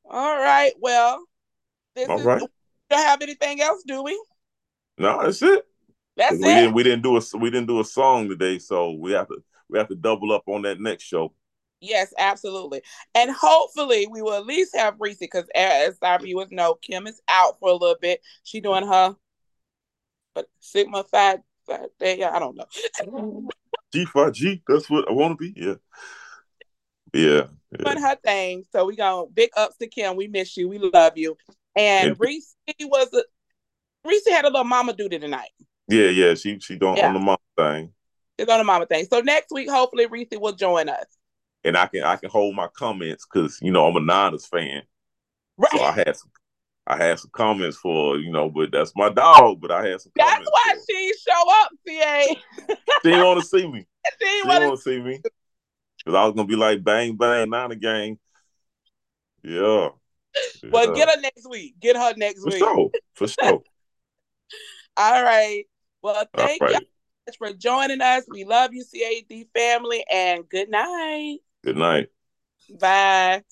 All 0.04 0.36
right. 0.38 0.72
Well, 0.80 1.24
this 1.94 2.08
All 2.08 2.18
is, 2.18 2.24
right. 2.24 2.42
We 2.42 2.48
don't 2.90 3.06
have 3.06 3.22
anything 3.22 3.60
else, 3.60 3.82
do 3.86 4.02
we? 4.02 4.20
No, 4.98 5.22
that's 5.22 5.42
it. 5.42 5.64
That's 6.16 6.38
we 6.38 6.50
it. 6.50 6.54
Didn't, 6.54 6.74
we 6.74 6.82
didn't 6.82 7.02
do 7.02 7.16
a 7.16 7.22
we 7.38 7.50
didn't 7.50 7.68
do 7.68 7.80
a 7.80 7.84
song 7.84 8.28
today, 8.28 8.58
so 8.58 8.92
we 8.92 9.12
have 9.12 9.28
to 9.28 9.42
we 9.68 9.78
have 9.78 9.88
to 9.88 9.94
double 9.94 10.32
up 10.32 10.42
on 10.46 10.62
that 10.62 10.80
next 10.80 11.04
show. 11.04 11.32
Yes, 11.80 12.12
absolutely. 12.18 12.82
And 13.14 13.30
hopefully 13.30 14.06
we 14.10 14.20
will 14.20 14.34
at 14.34 14.44
least 14.44 14.76
have 14.76 14.96
Reese 14.98 15.16
because 15.16 15.48
as 15.54 15.96
our 16.02 16.18
viewers 16.18 16.50
know, 16.50 16.74
Kim 16.74 17.06
is 17.06 17.22
out 17.28 17.58
for 17.58 17.70
a 17.70 17.74
little 17.74 17.96
bit. 17.98 18.20
She 18.42 18.60
doing 18.60 18.86
her 18.86 19.16
but 20.34 20.46
Sigma 20.60 21.04
Phi 21.04 21.38
Phi 21.70 21.86
day. 21.98 22.24
I 22.24 22.38
don't 22.38 22.56
know. 22.56 22.66
Mm-hmm. 23.00 23.48
G 23.92 24.04
five 24.04 24.32
G, 24.32 24.62
that's 24.68 24.88
what 24.88 25.08
I 25.08 25.12
want 25.12 25.38
to 25.38 25.52
be. 25.52 25.60
Yeah. 25.60 25.74
Yeah. 27.12 27.46
Doing 27.76 28.00
her 28.00 28.16
thing. 28.24 28.64
So 28.72 28.84
we 28.84 28.96
go 28.96 29.30
big 29.32 29.50
ups 29.56 29.76
to 29.78 29.88
Kim. 29.88 30.16
We 30.16 30.28
miss 30.28 30.56
you. 30.56 30.68
We 30.68 30.78
love 30.78 31.16
you. 31.16 31.36
And, 31.76 32.10
and 32.10 32.20
Reese 32.20 32.54
was 32.82 33.12
a 33.14 33.22
Reese 34.04 34.28
had 34.28 34.44
a 34.44 34.48
little 34.48 34.64
mama 34.64 34.92
duty 34.92 35.18
tonight. 35.18 35.50
Yeah, 35.88 36.08
yeah. 36.08 36.34
She 36.34 36.58
she 36.60 36.76
don't 36.76 36.96
yeah. 36.96 37.08
on 37.08 37.14
the 37.14 37.20
mama 37.20 37.38
thing. 37.56 37.92
It's 38.38 38.50
on 38.50 38.58
the 38.58 38.64
mama 38.64 38.86
thing. 38.86 39.06
So 39.10 39.20
next 39.20 39.52
week, 39.52 39.68
hopefully 39.68 40.06
Reese 40.06 40.28
will 40.32 40.52
join 40.52 40.88
us. 40.88 41.04
And 41.64 41.76
I 41.76 41.86
can 41.86 42.04
I 42.04 42.16
can 42.16 42.30
hold 42.30 42.54
my 42.54 42.68
comments 42.68 43.26
because 43.30 43.58
you 43.60 43.72
know 43.72 43.86
I'm 43.86 43.96
a 43.96 44.00
Niners 44.00 44.46
fan. 44.46 44.82
Right. 45.56 45.72
So 45.72 45.82
I 45.82 45.92
had 45.92 46.16
some 46.16 46.30
I 46.90 46.96
had 46.96 47.20
some 47.20 47.30
comments 47.32 47.76
for 47.76 48.18
you 48.18 48.32
know, 48.32 48.50
but 48.50 48.72
that's 48.72 48.92
my 48.96 49.10
dog. 49.10 49.60
But 49.60 49.70
I 49.70 49.86
had 49.86 50.00
some. 50.00 50.10
That's 50.16 50.44
why 50.50 50.74
she 50.88 51.12
show 51.24 51.50
up, 51.62 51.70
CA. 51.86 52.26
she 53.02 53.10
didn't 53.10 53.24
want 53.24 53.40
to 53.40 53.46
see 53.46 53.66
me. 53.66 53.86
She 54.18 54.26
didn't 54.26 54.66
want 54.66 54.78
to 54.78 54.82
see 54.82 55.00
me. 55.00 55.20
Cause 56.04 56.14
I 56.14 56.24
was 56.24 56.34
gonna 56.34 56.48
be 56.48 56.56
like 56.56 56.82
bang 56.82 57.16
bang 57.16 57.50
Niner 57.50 57.74
gang. 57.74 58.18
Yeah. 59.42 59.90
Well, 60.70 60.88
yeah. 60.88 60.94
get 60.94 61.08
her 61.14 61.20
next 61.20 61.48
week. 61.48 61.74
Get 61.78 61.96
her 61.96 62.14
next 62.16 62.44
week. 62.44 62.58
for 62.58 62.74
week. 62.76 62.92
Sure. 62.94 63.00
For 63.14 63.28
sure. 63.28 63.62
All 64.96 65.22
right. 65.22 65.64
Well, 66.02 66.24
thank 66.34 66.62
right. 66.62 66.80
you 66.80 67.32
for 67.38 67.52
joining 67.52 68.00
us. 68.00 68.24
We 68.28 68.44
love 68.44 68.72
you, 68.72 68.84
CAD 68.84 69.46
family, 69.54 70.04
and 70.10 70.48
good 70.48 70.70
night. 70.70 71.38
Good 71.62 71.76
night. 71.76 72.08
Bye. 72.80 73.42